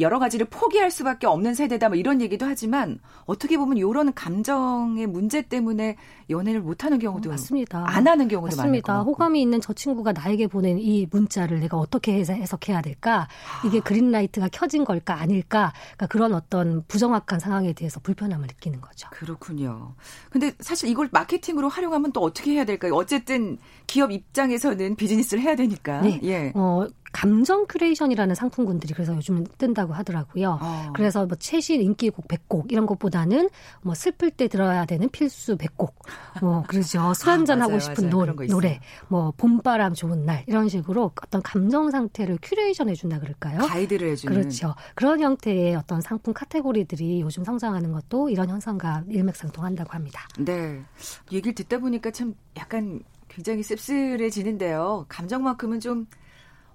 여러 0.00 0.18
가지를 0.18 0.46
포기할 0.50 0.90
수밖에 0.90 1.26
없는 1.26 1.54
세대다 1.54 1.88
뭐 1.88 1.96
이런 1.96 2.20
얘기도 2.20 2.44
하지만 2.44 2.98
어떻게 3.24 3.56
보면 3.56 3.78
이런 3.78 4.12
감정의 4.12 5.06
문제 5.06 5.42
때문에 5.42 5.96
연애를 6.28 6.60
못 6.60 6.84
하는 6.84 6.98
경우도 6.98 7.30
어, 7.30 7.32
맞습니다. 7.32 7.84
안 7.86 8.06
하는 8.06 8.28
경우도 8.28 8.56
맞습니다. 8.56 9.02
호감이 9.02 9.40
있는 9.40 9.60
저 9.60 9.72
친구가 9.72 10.12
나에게 10.12 10.46
보낸 10.46 10.78
이 10.78 11.06
문자를 11.10 11.60
내가 11.60 11.78
어떻게 11.78 12.14
해석해야 12.14 12.82
될까? 12.82 13.28
이게 13.64 13.80
그린라이트가 13.80 14.48
켜진 14.52 14.84
걸까 14.84 15.20
아닐까? 15.20 15.72
그러니까 15.96 16.06
그런 16.08 16.34
어떤 16.34 16.84
부정확한 16.86 17.38
상황에 17.40 17.72
대해서 17.72 18.00
불편함을 18.00 18.48
느끼는 18.48 18.80
거죠. 18.80 19.08
그렇군요. 19.10 19.94
근데 20.30 20.52
사실 20.60 20.88
이걸 20.90 21.08
마케팅으로 21.12 21.68
활용하면 21.68 22.12
또 22.12 22.20
어떻게 22.20 22.52
해야 22.52 22.64
될까요? 22.64 22.94
어쨌든 22.94 23.58
기업 23.86 24.12
입장에서는 24.12 24.96
비즈니스를 24.96 25.42
해야 25.42 25.56
되니까. 25.56 26.02
네. 26.02 26.20
예. 26.24 26.52
어, 26.54 26.86
감정 27.12 27.66
큐레이션이라는 27.66 28.34
상품군들이 28.34 28.94
그래서 28.94 29.14
요즘 29.14 29.44
뜬다고 29.58 29.92
하더라고요. 29.92 30.58
어. 30.60 30.92
그래서 30.94 31.26
뭐 31.26 31.36
최신 31.38 31.82
인기곡 31.82 32.26
100곡 32.26 32.72
이런 32.72 32.86
것보다는 32.86 33.50
뭐 33.82 33.94
슬플 33.94 34.30
때 34.30 34.48
들어야 34.48 34.86
되는 34.86 35.08
필수 35.10 35.56
100곡. 35.56 35.92
뭐 36.40 36.62
그러죠. 36.66 37.12
술 37.14 37.28
한잔 37.28 37.60
아, 37.60 37.64
하고 37.64 37.78
싶은 37.78 38.08
노, 38.08 38.24
노래. 38.24 38.80
뭐 39.08 39.32
봄바람 39.36 39.94
좋은 39.94 40.24
날 40.24 40.44
이런 40.46 40.68
식으로 40.68 41.12
어떤 41.22 41.42
감정 41.42 41.90
상태를 41.90 42.38
큐레이션 42.42 42.88
해 42.88 42.94
준다 42.94 43.20
그럴까요? 43.20 43.60
가이드를 43.60 44.10
해 44.10 44.16
주는. 44.16 44.34
그렇죠. 44.34 44.74
그런 44.94 45.20
형태의 45.20 45.76
어떤 45.76 46.00
상품 46.00 46.32
카테고리들이 46.32 47.20
요즘 47.20 47.44
성장하는 47.44 47.92
것도 47.92 48.30
이런 48.30 48.48
현상과 48.48 49.04
일맥상통한다고 49.08 49.92
합니다. 49.92 50.26
네. 50.38 50.82
얘기를 51.30 51.54
듣다 51.54 51.78
보니까 51.78 52.10
참 52.10 52.34
약간 52.56 53.02
굉장히 53.28 53.62
씁쓸해지는데요. 53.62 55.06
감정만큼은 55.08 55.80
좀 55.80 56.06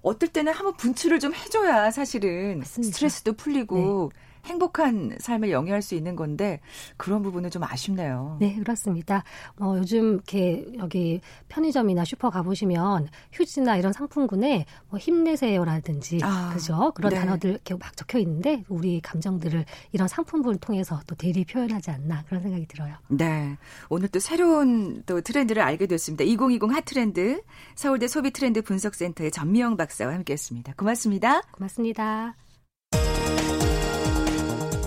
어떨 0.08 0.30
때는 0.30 0.54
한번 0.54 0.76
분출을 0.76 1.20
좀 1.20 1.34
해줘야 1.34 1.92
사실은 1.92 2.60
맞습니다. 2.60 2.94
스트레스도 2.94 3.34
풀리고 3.34 4.12
네. 4.14 4.20
행복한 4.46 5.18
삶을 5.20 5.52
영위할 5.52 5.82
수 5.82 5.96
있는 5.96 6.16
건데 6.16 6.60
그런 6.98 7.22
부분은 7.22 7.50
좀 7.50 7.64
아쉽네요. 7.64 8.38
네, 8.40 8.56
그렇습니다. 8.56 9.24
어, 9.60 9.76
요즘 9.78 10.14
이렇게 10.14 10.66
여기 10.78 11.22
편의점이나 11.50 12.06
슈퍼 12.06 12.30
가보시면 12.30 13.10
휴지나 13.32 13.78
이런 13.78 13.94
상품군에 13.94 14.66
뭐 14.90 15.00
힘내세요라든지 15.00 16.20
아, 16.24 16.52
그죠 16.54 16.92
그런 16.96 17.12
네. 17.12 17.20
단어들 17.20 17.52
이렇게 17.52 17.76
막 17.76 17.96
적혀 17.96 18.20
있는데 18.20 18.64
우리 18.70 19.02
감정들을 19.02 19.66
이런 19.92 20.08
상품군을 20.08 20.60
통해서 20.60 21.00
또 21.08 21.16
대리 21.16 21.46
표현하지 21.46 21.92
않나 21.92 22.24
그런 22.28 22.42
생각이 22.42 22.66
들어요. 22.68 22.96
네, 23.08 23.58
오늘 23.90 24.08
또 24.10 24.20
새로운 24.20 25.04
또 25.06 25.22
트렌드를 25.22 25.62
알게 25.62 25.88
됐습니다. 25.88 26.24
2020 26.24 26.72
핫트렌드 26.72 27.42
서울대 27.76 28.08
소비트렌드 28.08 28.62
분석센터의 28.62 29.32
전미영 29.32 29.78
박사와 29.78 30.14
함께했습니다. 30.14 30.74
고맙습니다. 30.78 31.42
고맙습니다. 31.52 32.47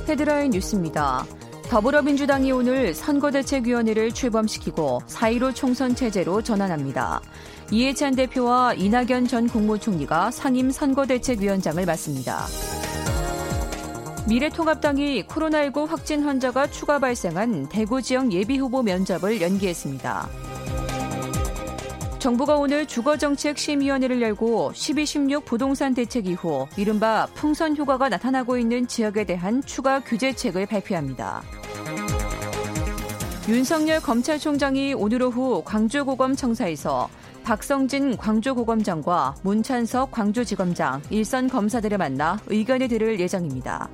헤드라인 0.09 0.50
뉴스입니다. 0.50 1.25
더불어민주당이 1.69 2.50
오늘 2.50 2.95
선거대책위원회를 2.95 4.12
출범시키고 4.12 5.02
4.15 5.07 5.54
총선 5.54 5.95
체제로 5.95 6.42
전환합니다. 6.42 7.21
이해찬 7.71 8.16
대표와 8.16 8.75
이낙연 8.75 9.28
전 9.28 9.47
국무총리가 9.47 10.33
상임 10.33 10.71
선거대책위원장을 10.71 11.87
맡습니다. 11.87 12.47
미래통합당이 14.28 15.25
코로나19 15.25 15.87
확진 15.87 16.25
환자가 16.25 16.66
추가 16.66 16.99
발생한 16.99 17.69
대구 17.69 18.02
지역 18.02 18.33
예비후보 18.33 18.83
면접을 18.83 19.40
연기했습니다. 19.40 20.28
정부가 22.20 22.56
오늘 22.56 22.84
주거정책심의위원회를 22.84 24.20
열고 24.20 24.74
1216 24.74 25.46
부동산 25.46 25.94
대책 25.94 26.26
이후 26.26 26.66
이른바 26.76 27.26
풍선 27.34 27.74
효과가 27.74 28.10
나타나고 28.10 28.58
있는 28.58 28.86
지역에 28.86 29.24
대한 29.24 29.62
추가 29.62 30.00
규제책을 30.00 30.66
발표합니다. 30.66 31.42
윤석열 33.48 34.00
검찰총장이 34.00 34.92
오늘 34.92 35.22
오후 35.22 35.62
광주고검 35.64 36.36
청사에서 36.36 37.08
박성진 37.42 38.18
광주고검장과 38.18 39.36
문찬석 39.42 40.10
광주지검장, 40.10 41.00
일선 41.08 41.48
검사들을 41.48 41.96
만나 41.96 42.38
의견을 42.48 42.88
들을 42.88 43.18
예정입니다. 43.18 43.88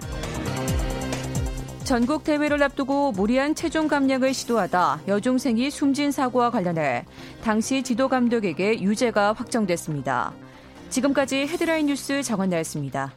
전국 1.87 2.25
대회를 2.25 2.61
앞두고 2.65 3.13
무리한 3.13 3.55
체중 3.55 3.87
감량을 3.87 4.35
시도하다 4.35 5.03
여중생이 5.07 5.71
숨진 5.71 6.11
사고와 6.11 6.51
관련해 6.51 7.05
당시 7.45 7.85
지도 7.85 8.09
감독에게 8.09 8.83
유죄가 8.83 9.33
확정됐습니다. 9.33 10.35
지금까지 10.91 11.47
헤드라인 11.47 11.87
뉴스 11.87 12.25
정원나였습니다. 12.25 13.13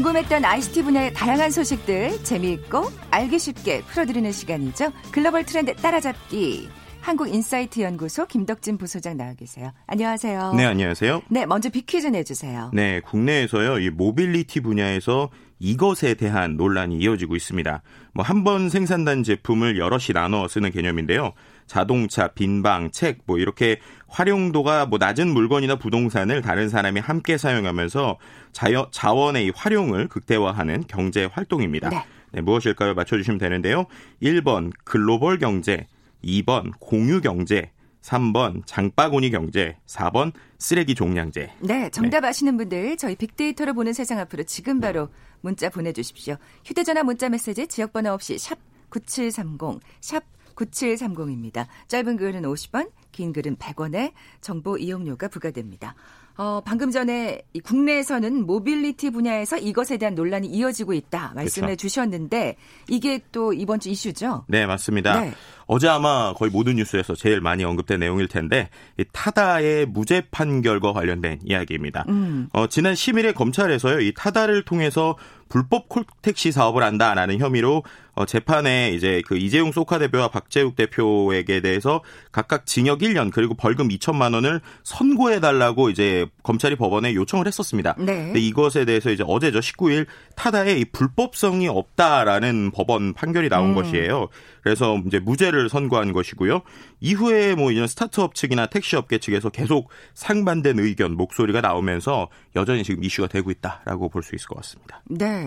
궁금했던 0.00 0.44
ICT 0.46 0.82
분야의 0.84 1.12
다양한 1.12 1.50
소식들 1.50 2.24
재미있고 2.24 2.84
알기 3.10 3.38
쉽게 3.38 3.82
풀어드리는 3.82 4.32
시간이죠. 4.32 4.92
글로벌 5.12 5.44
트렌드 5.44 5.74
따라잡기. 5.76 6.70
한국인사이트 7.02 7.80
연구소 7.80 8.26
김덕진 8.26 8.78
부소장 8.78 9.16
나와 9.18 9.34
계세요. 9.34 9.72
안녕하세요. 9.86 10.54
네, 10.54 10.64
안녕하세요. 10.64 11.22
네, 11.28 11.44
먼저 11.46 11.68
빅퀴즈 11.70 12.06
내주세요. 12.08 12.70
네, 12.72 13.00
국내에서요, 13.00 13.78
이 13.80 13.90
모빌리티 13.90 14.60
분야에서 14.60 15.30
이것에 15.58 16.14
대한 16.14 16.56
논란이 16.56 16.96
이어지고 16.98 17.36
있습니다. 17.36 17.82
뭐 18.14 18.24
한 18.24 18.42
번 18.44 18.70
생산된 18.70 19.22
제품을 19.22 19.78
여럿이 19.78 20.14
나눠 20.14 20.48
쓰는 20.48 20.70
개념인데요. 20.72 21.32
자동차, 21.70 22.26
빈방, 22.26 22.90
책, 22.90 23.20
뭐 23.26 23.38
이렇게 23.38 23.78
활용도가 24.08 24.86
뭐 24.86 24.98
낮은 24.98 25.28
물건이나 25.28 25.76
부동산을 25.76 26.42
다른 26.42 26.68
사람이 26.68 26.98
함께 26.98 27.38
사용하면서 27.38 28.18
자여, 28.50 28.88
자원의 28.90 29.52
활용을 29.54 30.08
극대화하는 30.08 30.82
경제 30.88 31.26
활동입니다. 31.26 31.90
네. 31.90 32.04
네, 32.32 32.40
무엇일까요? 32.40 32.94
맞춰주시면 32.94 33.38
되는데요. 33.38 33.84
1번 34.20 34.72
글로벌 34.82 35.38
경제, 35.38 35.86
2번 36.24 36.72
공유 36.80 37.20
경제, 37.20 37.70
3번 38.02 38.66
장바구니 38.66 39.30
경제, 39.30 39.76
4번 39.86 40.32
쓰레기 40.58 40.96
종량제. 40.96 41.52
네, 41.60 41.88
정답 41.90 42.22
네. 42.22 42.28
아시는 42.30 42.56
분들 42.56 42.96
저희 42.96 43.14
빅데이터로 43.14 43.74
보는 43.74 43.92
세상 43.92 44.18
앞으로 44.18 44.42
지금 44.42 44.80
바로 44.80 45.08
문자 45.40 45.68
보내주십시오. 45.68 46.34
휴대전화 46.64 47.04
문자 47.04 47.28
메시지 47.28 47.68
지역번호 47.68 48.10
없이 48.10 48.38
샵 48.38 48.58
9730, 48.88 49.80
샵 50.00 50.24
9730입니다. 50.66 51.66
짧은 51.88 52.16
글은 52.16 52.42
50원, 52.42 52.90
긴 53.12 53.32
글은 53.32 53.56
100원에 53.56 54.12
정보 54.40 54.76
이용료가 54.76 55.28
부과됩니다. 55.28 55.94
어, 56.36 56.62
방금 56.64 56.90
전에 56.90 57.42
국내에서는 57.64 58.46
모빌리티 58.46 59.10
분야에서 59.10 59.58
이것에 59.58 59.98
대한 59.98 60.14
논란이 60.14 60.48
이어지고 60.48 60.94
있다 60.94 61.32
말씀해 61.34 61.66
그렇죠. 61.66 61.80
주셨는데 61.82 62.56
이게 62.88 63.20
또 63.30 63.52
이번 63.52 63.78
주 63.78 63.90
이슈죠? 63.90 64.44
네, 64.48 64.64
맞습니다. 64.64 65.20
네. 65.20 65.34
어제 65.66 65.86
아마 65.86 66.32
거의 66.32 66.50
모든 66.50 66.76
뉴스에서 66.76 67.14
제일 67.14 67.42
많이 67.42 67.62
언급된 67.62 68.00
내용일 68.00 68.26
텐데 68.26 68.70
이 68.98 69.04
타다의 69.12 69.86
무죄 69.86 70.22
판결과 70.30 70.94
관련된 70.94 71.40
이야기입니다. 71.44 72.06
음. 72.08 72.48
어, 72.54 72.66
지난 72.68 72.94
10일에 72.94 73.34
검찰에서요 73.34 74.00
이 74.00 74.14
타다를 74.14 74.64
통해서 74.64 75.16
불법 75.50 75.90
콜택시 75.90 76.52
사업을 76.52 76.82
한다라는 76.82 77.38
혐의로 77.38 77.82
어, 78.14 78.24
재판에 78.24 78.90
이제 78.92 79.22
그 79.26 79.36
이재용 79.36 79.72
소카 79.72 79.98
대표와 79.98 80.28
박재욱 80.28 80.76
대표에게 80.76 81.60
대해서 81.60 82.02
각각 82.32 82.66
징역 82.66 83.00
1년 83.00 83.30
그리고 83.32 83.54
벌금 83.54 83.88
2천만 83.88 84.34
원을 84.34 84.60
선고해 84.82 85.40
달라고 85.40 85.90
이제 85.90 86.26
검찰이 86.42 86.76
법원에 86.76 87.14
요청을 87.14 87.46
했었습니다. 87.46 87.94
네. 87.98 88.24
근데 88.24 88.40
이것에 88.40 88.84
대해서 88.84 89.10
이제 89.10 89.24
어제죠 89.26 89.60
19일 89.60 90.06
타다의 90.36 90.86
불법성이 90.92 91.68
없다라는 91.68 92.72
법원 92.72 93.14
판결이 93.14 93.48
나온 93.48 93.70
음. 93.70 93.74
것이에요. 93.74 94.28
그래서 94.62 95.00
이제 95.06 95.18
무죄를 95.18 95.68
선고한 95.68 96.12
것이고요. 96.12 96.62
이후에 97.00 97.54
뭐 97.54 97.72
이런 97.72 97.86
스타트업 97.86 98.34
측이나 98.34 98.66
택시업계 98.66 99.18
측에서 99.18 99.48
계속 99.48 99.88
상반된 100.14 100.78
의견 100.78 101.16
목소리가 101.16 101.60
나오면서 101.60 102.28
여전히 102.56 102.84
지금 102.84 103.02
이슈가 103.02 103.28
되고 103.28 103.50
있다라고 103.50 104.08
볼 104.08 104.20
수 104.20 104.34
있을 104.34 104.48
것 104.48 104.56
같습니다. 104.56 105.02
네. 105.08 105.39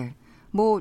뭐 0.50 0.80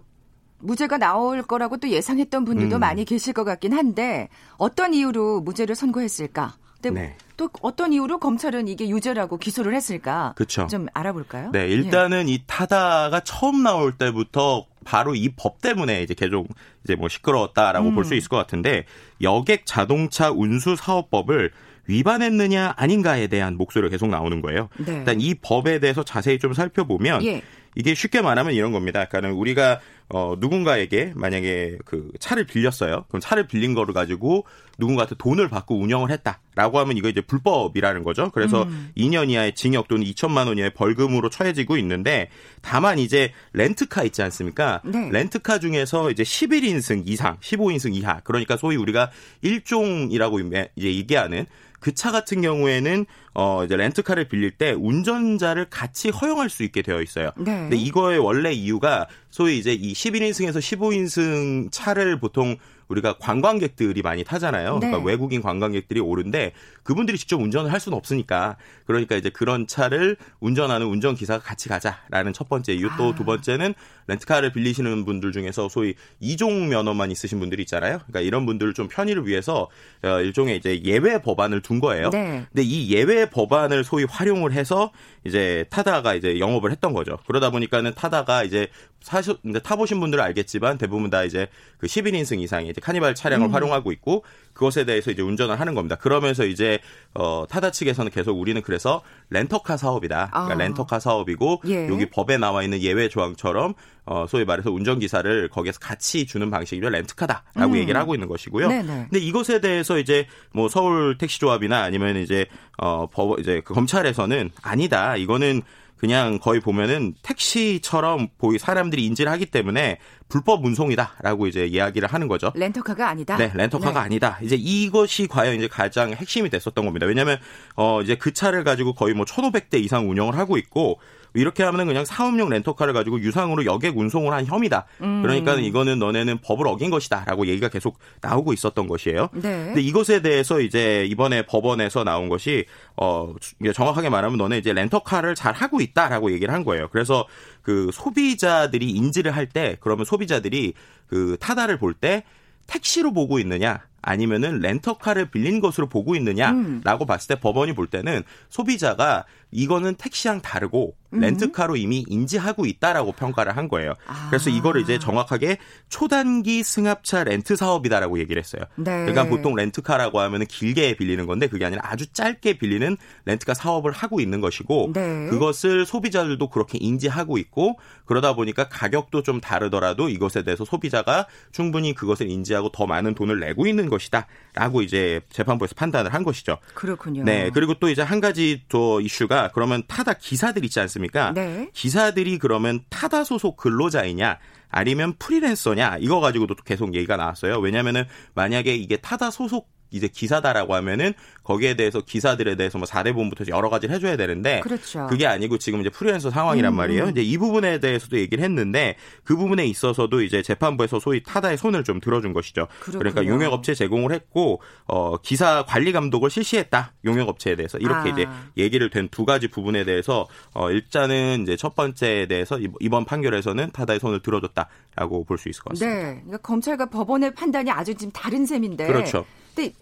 무죄가 0.60 0.98
나올 0.98 1.41
거라고 1.43 1.77
또 1.77 1.89
예상했던 1.89 2.46
분들도 2.46 2.77
음. 2.77 2.79
많이 2.79 3.05
계실 3.05 3.34
것 3.34 3.43
같긴 3.43 3.74
한데 3.74 4.29
어떤 4.58 4.93
이유로 4.93 5.41
무죄를 5.41 5.75
선고했을까? 5.75 6.55
네. 6.91 7.15
또 7.38 7.50
어떤 7.62 7.93
이유로 7.93 8.20
검찰은 8.20 8.67
이게 8.67 8.89
유죄라고 8.89 9.38
기소를 9.38 9.74
했을까? 9.74 10.34
그쵸. 10.36 10.67
좀 10.67 10.88
알아볼까요? 10.93 11.51
네, 11.51 11.67
일단은 11.70 12.27
예. 12.27 12.34
이 12.34 12.43
타다가 12.46 13.22
처음 13.22 13.63
나올 13.63 13.93
때부터 13.98 14.65
바로 14.84 15.15
이 15.15 15.29
법 15.29 15.62
때문에 15.62 16.03
이제 16.03 16.13
계속 16.13 16.48
이제 16.84 16.96
뭐 16.96 17.08
시끄러웠다라고 17.08 17.89
음. 17.89 17.96
볼수 17.96 18.15
있을 18.15 18.27
것 18.27 18.36
같은데 18.36 18.84
여객 19.22 19.65
자동차 19.65 20.29
운수 20.29 20.75
사업법을 20.75 21.51
위반했느냐 21.88 22.74
아닌가에 22.75 23.27
대한 23.27 23.55
목소리가 23.55 23.89
계속 23.89 24.10
나오는 24.10 24.41
거예요. 24.41 24.67
네. 24.86 24.98
일단 24.98 25.22
이 25.22 25.36
법에 25.36 25.79
대해서 25.79 26.03
자세히 26.03 26.38
좀 26.39 26.53
살펴보면 26.53 27.24
예. 27.25 27.41
이게 27.75 27.94
쉽게 27.94 28.22
말하면 28.22 28.53
이런 28.53 28.72
겁니다. 28.72 29.06
그러니까는 29.06 29.36
우리가 29.36 29.80
어 30.10 30.36
누군가에게 30.38 31.13
만약에 31.15 31.77
그 31.86 32.12
차를 32.20 32.46
빌렸어요. 32.46 33.06
그럼 33.08 33.22
차를 33.22 33.48
빌린 33.48 33.74
거를 33.74 33.94
가지고 33.94 34.46
누군가한테 34.77 35.15
돈을 35.18 35.50
받고 35.50 35.80
운영을 35.80 36.12
했다라고 36.12 36.80
하면 36.80 36.98
이거 36.98 37.10
이제 37.10 37.22
불법이라는 37.22 38.03
거죠. 38.03 38.30
그래서 38.32 38.63
음. 38.63 38.92
2년 38.98 39.30
이하의 39.30 39.56
징역 39.56 39.88
또는 39.88 40.06
2천만 40.06 40.48
원 40.48 40.58
이하의 40.58 40.74
벌금으로 40.74 41.30
처해지고 41.30 41.77
있는데 41.77 42.30
다만 42.62 43.00
이제 43.00 43.32
렌트카 43.53 44.03
있지 44.03 44.22
않습니까? 44.22 44.82
네. 44.84 45.10
렌트카 45.12 45.60
중에서 45.60 46.12
이제 46.12 46.24
11인승 46.24 47.03
이상, 47.08 47.38
15인승 47.39 47.96
이하 47.96 48.20
그러니까 48.24 48.58
소위 48.58 48.75
우리가 48.75 49.12
일종이라고 49.42 50.39
이제 50.39 50.70
얘기하는 50.77 51.46
그 51.84 51.94
차 51.94 52.12
같은 52.12 52.42
경우에는 52.42 53.06
어 53.34 53.63
이제 53.66 53.75
렌트카를 53.75 54.30
빌릴 54.30 54.52
때 54.52 54.72
운전자를 54.72 55.66
같이 55.70 56.10
허용할 56.10 56.50
수 56.50 56.63
있게 56.63 56.82
되어 56.82 57.02
있어요. 57.02 57.32
네. 57.36 57.44
근데 57.44 57.75
이거의 57.75 58.20
원래 58.20 58.54
이유가 58.54 59.08
소위 59.30 59.58
이제 59.58 59.74
이 59.74 59.92
11인승에서 59.92 60.60
15인승 60.60 61.72
차를 61.72 62.20
보통 62.20 62.56
우리가 62.88 63.18
관광객들이 63.20 64.02
많이 64.02 64.24
타잖아요. 64.24 64.63
그러니까 64.63 64.86
네. 64.86 64.92
그러니까 64.92 65.08
외국인 65.10 65.42
관광객들이 65.42 66.00
오는데 66.00 66.54
그분들이 66.84 67.18
직접 67.18 67.40
운전을 67.40 67.72
할 67.72 67.80
수는 67.80 67.98
없으니까 67.98 68.58
그러니까 68.86 69.16
이제 69.16 69.30
그런 69.30 69.68
차를 69.68 70.18
운전하는 70.40 70.88
운전 70.88 71.16
기사가 71.16 71.44
같이 71.44 71.70
가자라는 71.70 72.34
첫 72.34 72.50
번째 72.50 72.74
이유 72.74 72.90
또두 72.98 73.24
아. 73.24 73.25
번째는 73.25 73.74
렌트카를 74.08 74.52
빌리시는 74.52 75.06
분들 75.06 75.32
중에서 75.32 75.70
소위 75.70 75.96
이종 76.20 76.70
면허만 76.70 77.12
있으신 77.12 77.40
분들이 77.40 77.63
있잖아요. 77.63 78.00
그러니까 78.00 78.20
이런 78.22 78.46
분들을 78.46 78.74
좀 78.74 78.88
편의를 78.88 79.28
위해서 79.28 79.70
어, 80.04 80.20
일종의 80.20 80.58
이제 80.58 80.82
예외 80.84 81.22
법안을 81.22 81.62
둔 81.62 81.80
거예요. 81.80 82.10
네. 82.10 82.46
근데 82.50 82.63
이 82.63 82.92
예외 82.92 83.30
법안을 83.30 83.84
소위 83.84 84.06
활용을 84.10 84.54
해서 84.54 84.91
이제 85.26 85.65
타다가 85.69 86.15
이제 86.15 86.39
영업을 86.39 86.72
했던 86.72 86.93
거죠. 86.93 87.17
그러다 87.28 87.50
보니까는 87.50 87.93
타다가 87.93 88.43
이제 88.43 88.67
사실 89.02 89.36
타보신 89.63 90.00
분들은 90.00 90.24
알겠지만 90.24 90.78
대부분 90.78 91.10
다 91.10 91.24
이제 91.24 91.48
그 91.78 91.88
11인승 91.88 92.39
이상의 92.39 92.69
이제 92.69 92.82
카니발 92.84 93.15
차량을 93.15 93.48
음. 93.48 93.54
활용하고 93.54 93.91
있고 93.93 94.24
그것에 94.54 94.86
대해서 94.86 95.10
이제 95.10 95.22
운전을 95.22 95.60
하는 95.60 95.74
겁니다. 95.74 95.96
그러면서 95.96 96.46
이제 96.46 96.80
어 97.15 97.46
타다 97.50 97.72
측에서는 97.72 98.12
계속 98.12 98.39
우리는 98.39 98.62
그래서 98.62 99.02
렌터카 99.32 99.78
사업이다. 99.78 100.30
그러니까 100.32 100.54
아. 100.54 100.58
렌터카 100.58 101.00
사업이고 101.00 101.62
예. 101.67 101.88
여기 101.88 102.06
법에 102.08 102.38
나와 102.38 102.62
있는 102.62 102.82
예외 102.82 103.10
조항처럼 103.10 103.74
어 104.06 104.26
소위 104.28 104.46
말해서 104.46 104.69
운전기사를 104.72 105.50
거기에서 105.50 105.80
같이 105.80 106.26
주는 106.28 106.52
방식이죠 106.52 106.89
렌트카다라고 106.89 107.74
음. 107.74 107.78
얘기를 107.78 108.00
하고 108.00 108.13
있는 108.13 108.28
것이고요. 108.28 108.67
네네. 108.67 109.08
근데 109.10 109.19
이것에 109.19 109.60
대해서 109.62 109.98
이제 109.98 110.28
뭐 110.52 110.67
서울 110.69 111.17
택시조합이나 111.17 111.82
아니면 111.82 112.17
이제 112.17 112.46
어 112.78 113.08
법 113.08 113.39
이제 113.39 113.62
그 113.63 113.74
검찰에서는 113.74 114.52
아니다. 114.62 115.15
이거는 115.15 115.62
그냥 116.04 116.38
거의 116.38 116.60
보면은 116.60 117.13
택시처럼 117.22 118.28
보이 118.38 118.58
사람들이 118.60 119.06
인지를 119.06 119.32
하기 119.32 119.46
때문에 119.46 120.00
불법 120.28 120.66
운송이다라고 120.66 121.48
이제 121.48 121.66
이야기를 121.66 122.10
하는 122.10 122.28
거죠. 122.28 122.52
렌터카가 122.56 123.08
아니다. 123.08 123.38
네, 123.38 123.54
렌터카가 123.56 123.94
네. 123.94 124.00
아니다. 124.00 124.38
이제 124.42 124.58
이것이 124.58 125.28
과연 125.28 125.56
이제 125.56 125.70
가장 125.70 126.12
핵심이 126.12 126.50
됐었던 126.50 126.84
겁니다. 126.84 127.06
왜냐하면 127.06 127.38
어 127.78 128.02
이제 128.02 128.16
그 128.16 128.34
차를 128.34 128.66
가지고 128.66 128.92
거의 128.92 129.13
뭐 129.13 129.24
1,500대 129.24 129.82
이상 129.82 130.10
운영을 130.10 130.38
하고 130.38 130.58
있고 130.58 131.00
이렇게 131.34 131.63
하면은 131.63 131.88
그냥 131.88 132.06
사업용 132.06 132.50
렌터카를 132.50 132.93
가지고 132.93 133.19
유상으로 133.19 133.65
여객 133.65 133.98
운송을 133.98 134.34
한 134.34 134.46
혐의다. 134.46 134.86
음. 135.02 135.22
그러니까 135.24 135.56
이거는 135.56 136.00
너네는 136.00 136.39
법을 136.39 136.67
어긴 136.67 136.89
것이다라고 136.89 137.48
얘기가 137.48 137.69
계속 137.69 137.98
나오고 138.22 138.54
있었던 138.54 138.88
것이에요. 138.88 139.30
네. 139.34 139.41
근데 139.41 139.82
이것에 139.82 140.22
대해서 140.22 140.60
이제 140.60 141.06
이번에 141.06 141.46
법원에서 141.46 142.04
나온 142.04 142.30
것이 142.30 142.65
어 142.98 143.34
정확하게 143.74 144.10
말하면 144.10 144.38
너네 144.38 144.60
이제 144.60 144.74
렌터카를 144.74 145.36
잘 145.36 145.54
하고 145.54 145.82
있다라고 145.82 146.32
얘기를 146.32 146.54
한 146.54 146.63
거예요. 146.63 146.88
그래서 146.91 147.26
그 147.62 147.89
소비자들이 147.93 148.89
인지를 148.91 149.32
할 149.36 149.48
때 149.48 149.78
그러면 149.80 150.06
소비자들이 150.06 150.74
그 151.08 151.38
타다를 151.39 151.78
볼 151.78 151.93
때 151.93 152.24
택시로 152.67 153.12
보고 153.13 153.39
있느냐 153.39 153.82
아니면은 154.04 154.60
렌터카를 154.60 155.32
빌린 155.32 155.60
것으로 155.60 155.88
보고 155.88 156.16
있느냐라고 156.16 157.06
음. 157.06 157.08
봤을 157.08 157.36
때 157.36 157.39
법원이 157.39 157.74
볼 157.74 157.88
때는 157.88 158.24
소비자가 158.50 159.26
이거는 159.54 159.96
택시랑 159.96 160.42
다르고 160.42 160.96
음. 161.13 161.20
렌트카로 161.20 161.78
이미 161.78 162.04
인지하고 162.08 162.66
있다라고 162.66 163.13
평가를 163.13 163.56
한 163.56 163.68
거예요. 163.68 163.94
아. 164.08 164.28
그래서 164.30 164.50
이거를 164.50 164.82
이제 164.82 165.00
정확하게 165.00 165.58
초단기 165.89 166.63
승합차 166.63 167.24
렌트 167.24 167.56
사업이다라고 167.56 168.20
얘기를 168.20 168.42
했어요. 168.42 168.63
네. 168.76 169.06
그러니까 169.06 169.26
보통 169.26 169.56
렌트카라고 169.56 170.20
하면은 170.20 170.48
길게 170.48 170.98
빌리는 170.98 171.26
건데 171.28 171.48
그게 171.48 171.66
아니라 171.66 171.82
아주 171.86 172.08
짧게 172.12 172.58
빌리는 172.58 172.98
렌트카 173.26 173.54
사업을 173.54 173.92
하고 173.92 174.20
있는 174.20 174.42
것이고 174.42 174.92
네. 174.94 175.28
그것을 175.30 175.86
소비자들도 175.86 176.50
그렇게 176.50 176.78
인지하고 176.82 177.38
있고 177.38 177.78
그러다 178.06 178.36
보니까 178.36 178.68
가격도 178.68 179.22
좀 179.24 179.39
다르더라도 179.39 180.10
이것에 180.10 180.44
대해서 180.44 180.66
소비자가 180.66 181.28
충분히 181.52 181.94
그것을 181.94 182.30
인지하고 182.30 182.70
더 182.70 182.88
많은 182.88 183.13
돈을 183.13 183.39
내고 183.39 183.68
있는 183.68 183.88
것이다라고 183.93 184.82
이제 184.82 185.21
재판부에서 185.29 185.75
판단을 185.75 186.13
한 186.13 186.23
것이죠. 186.23 186.58
그렇군요. 186.73 187.23
네. 187.23 187.49
그리고 187.53 187.75
또 187.75 187.89
이제 187.89 188.01
한 188.01 188.19
가지 188.19 188.63
더 188.69 188.99
이슈가 189.01 189.51
그러면 189.53 189.84
타다 189.88 190.13
기사들 190.13 190.65
있지 190.65 190.79
않습니까? 190.79 191.32
네. 191.34 191.69
기사들이 191.73 192.38
그러면 192.39 192.84
타다 192.89 193.23
소속 193.23 193.58
근로자이냐 193.58 194.39
아니면 194.69 195.13
프리랜서냐 195.19 195.97
이거 195.99 196.19
가지고도 196.19 196.56
계속 196.56 196.95
얘기가 196.95 197.15
나왔어요. 197.15 197.60
왜냐하면은 197.60 198.06
만약에 198.34 198.75
이게 198.75 198.97
타다 198.97 199.32
소속 199.32 199.73
이제 199.93 200.08
기사다라고 200.08 200.75
하면은 200.75 201.13
거기에 201.43 201.75
대해서 201.75 202.01
기사들에 202.01 202.56
대해서 202.56 202.77
뭐 202.77 202.86
4대 202.88 203.13
본부터 203.13 203.45
여러 203.47 203.69
가지를 203.69 203.95
해줘야 203.95 204.17
되는데 204.17 204.60
그렇죠. 204.62 205.08
그게 205.08 205.27
아니고 205.27 205.58
지금 205.58 205.82
이제 205.82 205.89
프리랜서 205.89 206.29
상황이란 206.29 206.73
음. 206.73 206.77
말이에요. 206.77 207.10
이제 207.10 207.21
이 207.21 207.38
부분에 207.38 207.79
대해서도 207.79 208.17
얘기를 208.17 208.43
했는데 208.43 208.95
그 209.23 209.36
부분에 209.38 209.65
있어서도 209.65 210.21
이제 210.23 210.41
재판부에서 210.41 210.99
소위 210.99 211.21
타다의 211.23 211.58
손을 211.58 211.84
좀 211.84 211.99
들어준 211.99 212.34
것이죠. 212.34 212.67
그렇군요. 212.82 212.99
그러니까 212.99 213.25
용역업체 213.25 213.73
제공을 213.75 214.12
했고 214.12 214.62
어 214.86 215.17
기사 215.17 215.63
관리 215.65 215.91
감독을 215.91 216.29
실시했다. 216.29 216.93
용역업체에 217.06 217.56
대해서 217.56 217.77
이렇게 217.77 218.10
아. 218.10 218.13
이제 218.13 218.27
얘기를 218.58 218.89
된 218.89 219.03
두 219.13 219.25
가지 219.25 219.47
부분에 219.47 219.84
대해서 219.84 220.27
어 220.53 220.71
일단은 220.71 221.43
이제 221.43 221.56
첫 221.56 221.75
번째에 221.75 222.25
대해서 222.25 222.58
이번 222.79 223.06
판결에서는 223.06 223.69
타다의 223.71 223.99
손을 223.99 224.21
들어줬다라고 224.21 225.23
볼 225.25 225.38
수 225.38 225.49
있을 225.49 225.62
것 225.63 225.69
같습니다. 225.73 225.97
네, 225.97 226.13
그러니까 226.21 226.38
검찰과 226.38 226.86
법원의 226.88 227.36
판단이 227.36 227.69
아주 227.69 227.93
지금 227.95 228.12
다른 228.12 228.45
셈인데. 228.45 228.88
그렇죠. 228.88 229.25
근데 229.56 229.74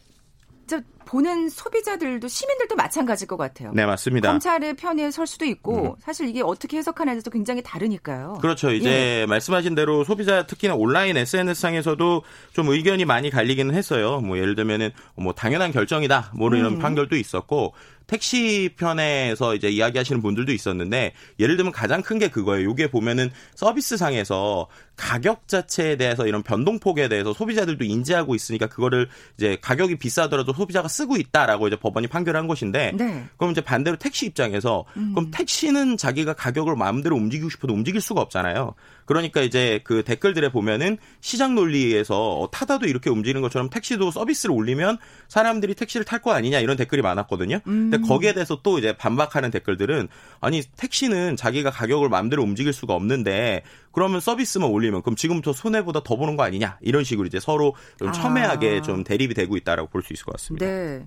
저 0.68 0.82
보는 1.06 1.50
소비자들도 1.50 2.26
시민들도 2.30 2.76
마찬가지일 2.76 3.28
것 3.28 3.36
같아요. 3.36 3.74
네, 3.74 3.86
맞습니다. 3.86 4.30
검찰의 4.30 4.76
편에 4.76 5.12
설 5.12 5.28
수도 5.28 5.44
있고 5.44 5.84
음. 5.84 5.96
사실 6.00 6.30
이게 6.30 6.42
어떻게 6.42 6.78
해석하냐에서 6.78 7.30
굉장히 7.30 7.62
다르니까요. 7.62 8.38
그렇죠. 8.42 8.72
이제 8.72 9.22
예. 9.22 9.26
말씀하신 9.26 9.76
대로 9.76 10.06
소비자 10.06 10.46
특히나 10.46 10.76
온라인 10.76 11.18
SNS상에서도 11.18 12.24
좀 12.54 12.70
의견이 12.70 13.04
많이 13.04 13.30
갈리기는 13.30 13.76
했어요. 13.76 14.22
뭐 14.22 14.38
예를 14.38 14.56
들면은 14.56 14.92
뭐 15.16 15.34
당연한 15.34 15.74
결정이다. 15.74 16.32
뭐 16.36 16.50
이런 16.50 16.76
음. 16.76 16.80
판결도 16.80 17.18
있었고 17.18 17.74
택시 18.12 18.70
편에서 18.78 19.56
이제 19.56 19.70
이야기하시는 19.70 20.22
분들도 20.22 20.52
있었는데 20.52 21.14
예를 21.40 21.56
들면 21.58 21.72
가장 21.72 22.02
큰 22.02 22.22
게 22.22 22.28
그거예요. 22.28 22.70
요게 22.70 22.92
보면은 22.92 23.32
서비스 23.56 23.98
상에서 23.98 24.68
가격 24.96 25.48
자체에 25.48 25.96
대해서 25.96 26.28
이런 26.28 26.44
변동폭에 26.44 27.08
대해서 27.08 27.34
소비자들도 27.34 27.84
인지하고 27.84 28.36
있으니까 28.36 28.68
그거를 28.68 29.08
이제 29.38 29.58
가격이 29.62 29.96
비싸더라도 29.96 30.54
소비자가 30.54 30.88
쓰고 30.88 31.16
있다라고 31.18 31.68
이제 31.68 31.78
법원이 31.78 32.08
판결한 32.08 32.48
것인데 32.48 32.92
네. 32.96 33.24
그럼 33.38 33.52
이제 33.54 33.62
반대로 33.62 33.98
택시 33.98 34.28
입장에서 34.28 34.86
음. 34.98 35.14
그럼 35.16 35.32
택시는 35.32 35.98
자기가 35.98 36.34
가격을 36.34 36.76
마음대로 36.76 37.16
움직이고 37.16 37.50
싶어도 37.50 37.74
움직일 37.74 38.02
수가 38.02 38.22
없잖아요. 38.22 38.76
그러니까 39.12 39.42
이제 39.42 39.82
그 39.84 40.04
댓글들에 40.04 40.54
보면은 40.54 40.98
시장 41.20 41.54
논리에서 41.54 42.40
어, 42.40 42.50
타다도 42.50 42.86
이렇게 42.86 43.10
움직이는 43.10 43.42
것처럼 43.42 43.70
택시도 43.70 44.10
서비스를 44.10 44.56
올리면 44.56 45.00
사람들이 45.28 45.76
택시를 45.76 46.06
탈 46.06 46.22
거 46.22 46.32
아니냐 46.32 46.60
이런 46.60 46.78
댓글이 46.78 47.02
많았거든요. 47.02 47.60
음. 47.68 47.90
근데 47.90 47.98
거기에 48.08 48.34
대해서 48.34 48.62
또 48.64 48.78
이제 48.80 48.96
반박하는 48.96 49.52
댓글들은 49.52 50.08
아니 50.40 50.62
택시는 50.78 51.36
자기가 51.36 51.72
가격을 51.72 52.08
마음대로 52.08 52.42
움직일 52.44 52.72
수가 52.72 52.94
없는데 52.94 53.64
그러면 53.92 54.22
서비스만 54.22 54.70
올리면 54.70 55.02
그럼 55.02 55.18
지금부터 55.18 55.52
손해보다 55.52 56.04
더 56.04 56.16
보는 56.16 56.38
거 56.38 56.44
아니냐 56.44 56.78
이런 56.80 57.04
식으로 57.04 57.28
이제 57.28 57.40
서로 57.42 57.76
좀 57.98 58.10
아. 58.10 58.12
첨예하게 58.14 58.78
아. 58.78 58.82
좀 58.82 59.04
대립이 59.04 59.34
되고 59.34 59.58
있다라고 59.58 59.90
볼 59.90 60.04
수 60.04 60.14
있을 60.14 60.24
것 60.26 60.32
같습니다. 60.34 60.66
네. 60.66 61.06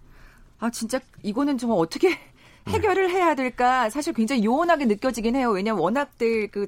아 0.58 0.68
진짜 0.70 1.00
이거는 1.22 1.56
정말 1.56 1.78
어떻게 1.78 2.18
해결을 2.68 3.10
해야 3.10 3.34
될까 3.34 3.88
사실 3.88 4.12
굉장히 4.12 4.44
요원하게 4.44 4.86
느껴지긴 4.86 5.36
해요. 5.36 5.50
왜냐하면 5.50 5.82
워낙들 5.82 6.48
그 6.50 6.66